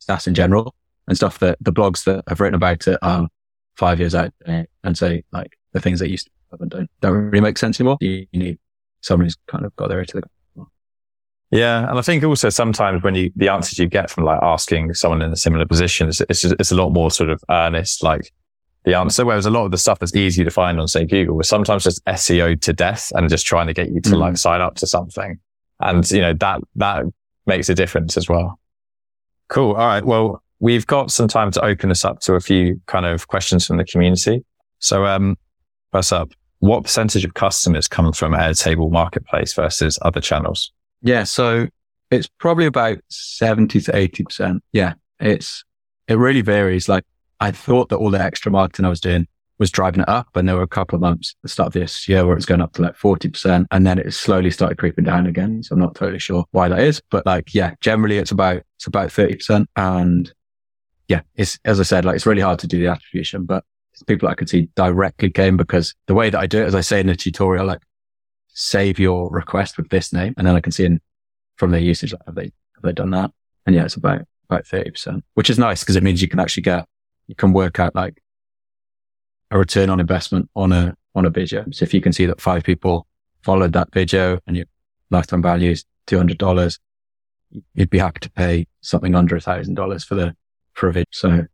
[0.00, 0.74] Stats in general
[1.08, 3.28] and stuff that the blogs that have written about it are
[3.76, 7.40] five years out and say like the things that used to happen don't, don't really
[7.40, 7.98] make sense anymore.
[8.00, 8.58] You, you need
[9.06, 10.70] who's kind of got their ear to the ground.
[11.50, 14.92] Yeah, and I think also sometimes when you the answers you get from like asking
[14.94, 18.32] someone in a similar position, it's it's, it's a lot more sort of earnest, like
[18.84, 19.24] the answer.
[19.24, 21.84] Whereas a lot of the stuff that's easy to find on say Google was sometimes
[21.84, 24.18] just SEO to death and just trying to get you to mm.
[24.18, 25.38] like sign up to something,
[25.80, 27.04] and you know that that
[27.46, 28.58] makes a difference as well.
[29.48, 29.72] Cool.
[29.72, 30.04] All right.
[30.04, 33.66] Well, we've got some time to open this up to a few kind of questions
[33.66, 34.44] from the community.
[34.78, 35.36] So, um,
[35.92, 36.30] first up,
[36.60, 40.72] what percentage of customers come from Airtable Marketplace versus other channels?
[41.02, 41.68] Yeah, so
[42.10, 44.60] it's probably about 70 to 80%.
[44.72, 45.64] Yeah, it's,
[46.08, 46.88] it really varies.
[46.88, 47.04] Like
[47.40, 49.26] I thought that all the extra marketing I was doing
[49.58, 50.28] was driving it up.
[50.34, 52.36] And there were a couple of months at the start of this year where it
[52.36, 53.66] was going up to like 40%.
[53.70, 55.62] And then it slowly started creeping down again.
[55.62, 57.02] So I'm not totally sure why that is.
[57.10, 59.66] But like, yeah, generally it's about, it's about 30%.
[59.76, 60.32] And
[61.08, 63.64] yeah, it's, as I said, like it's really hard to do the attribution, but
[64.06, 66.80] people I could see directly came because the way that I do it, as I
[66.80, 67.80] say in the tutorial, like
[68.48, 70.34] save your request with this name.
[70.36, 71.00] And then I can see in,
[71.56, 73.30] from their usage, like, have they, have they done that?
[73.66, 76.64] And yeah, it's about, about 30%, which is nice because it means you can actually
[76.64, 76.86] get,
[77.26, 78.20] you can work out like
[79.50, 81.64] a return on investment on a, on a video.
[81.70, 83.06] So if you can see that five people
[83.42, 84.66] followed that video and your
[85.10, 86.78] lifetime value is $200,
[87.74, 90.36] you'd be happy to pay something under a thousand dollars for the,
[90.72, 91.06] for a video.
[91.12, 91.46] So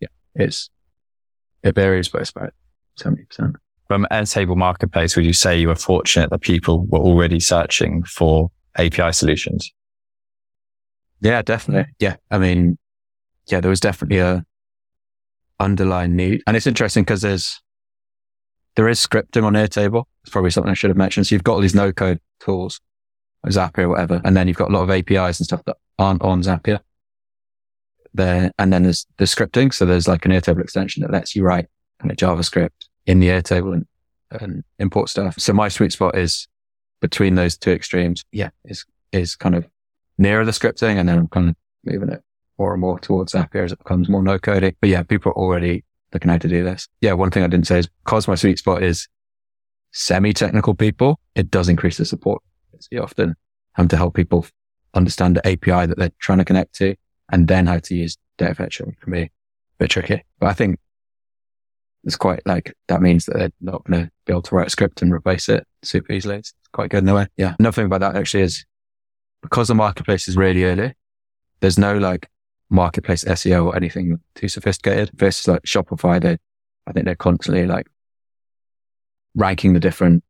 [0.00, 0.70] yeah, it's,
[1.66, 2.52] it varies, it's about
[2.98, 3.54] 70%.
[3.88, 8.50] From Airtable Marketplace, would you say you were fortunate that people were already searching for
[8.76, 9.72] API solutions?
[11.20, 11.92] Yeah, definitely.
[11.98, 12.16] Yeah.
[12.30, 12.78] I mean,
[13.48, 14.44] yeah, there was definitely a
[15.60, 16.42] underlying need.
[16.46, 17.60] And it's interesting because there's,
[18.74, 20.04] there is scripting on Airtable.
[20.22, 21.28] It's probably something I should have mentioned.
[21.28, 22.80] So you've got all these no code tools,
[23.46, 24.20] Zapier or whatever.
[24.24, 26.80] And then you've got a lot of APIs and stuff that aren't on Zapier
[28.16, 28.52] there.
[28.58, 29.72] And then there's the scripting.
[29.72, 31.66] So there's like an Airtable extension that lets you write
[32.00, 33.86] kind of JavaScript in the Airtable and,
[34.30, 35.38] and import stuff.
[35.38, 36.48] So my sweet spot is
[37.00, 38.24] between those two extremes.
[38.32, 39.66] Yeah, is, is kind of
[40.18, 42.22] nearer the scripting and then I'm kind of moving it
[42.58, 44.74] more and more towards Zapier as it becomes more no coding.
[44.80, 46.88] But yeah, people are already looking how to do this.
[47.00, 47.12] Yeah.
[47.12, 49.08] One thing I didn't say is because my sweet spot is
[49.92, 52.42] semi technical people, it does increase the support.
[52.90, 53.34] You often
[53.72, 54.46] have to help people
[54.94, 56.94] understand the API that they're trying to connect to
[57.30, 59.30] and then how to use data fetcher can be a
[59.78, 60.24] bit tricky.
[60.38, 60.78] But I think
[62.04, 64.70] it's quite like that means that they're not going to be able to write a
[64.70, 66.36] script and replace it super easily.
[66.36, 67.26] It's quite good in a way.
[67.36, 67.56] Yeah.
[67.58, 68.64] Another thing about that actually is
[69.42, 70.94] because the marketplace is really early,
[71.60, 72.28] there's no like
[72.70, 76.20] marketplace SEO or anything too sophisticated versus like Shopify.
[76.20, 76.38] They,
[76.86, 77.88] I think they're constantly like
[79.34, 80.22] ranking the different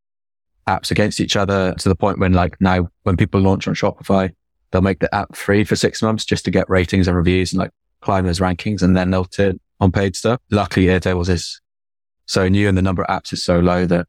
[0.67, 4.33] apps against each other to the point when like now when people launch on Shopify,
[4.71, 7.61] they'll make the app free for six months just to get ratings and reviews and
[7.61, 10.41] like climb those rankings and then they'll turn on paid stuff.
[10.51, 11.61] Luckily Airtables is
[12.27, 14.07] so new and the number of apps is so low that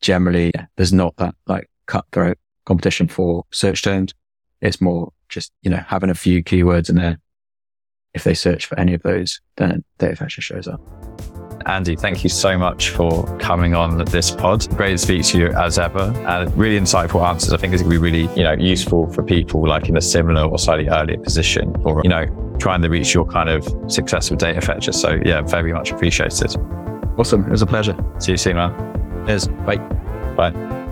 [0.00, 4.14] generally yeah, there's not that like cutthroat competition for search terms.
[4.60, 7.18] It's more just, you know, having a few keywords in there.
[8.14, 10.80] If they search for any of those, then data fetcher shows up.
[11.66, 14.68] Andy, thank you so much for coming on this pod.
[14.76, 17.52] Great to speak to you as ever and really insightful answers.
[17.52, 20.00] I think it's going to be really, you know, useful for people like in a
[20.00, 22.26] similar or slightly earlier position or, you know,
[22.58, 24.92] trying to reach your kind of success with data fetcher.
[24.92, 26.54] So yeah, very much appreciated.
[27.16, 27.44] Awesome.
[27.44, 27.96] It was a pleasure.
[28.18, 29.26] See you soon, man.
[29.26, 29.48] Cheers.
[29.48, 29.76] Bye.
[30.36, 30.83] Bye.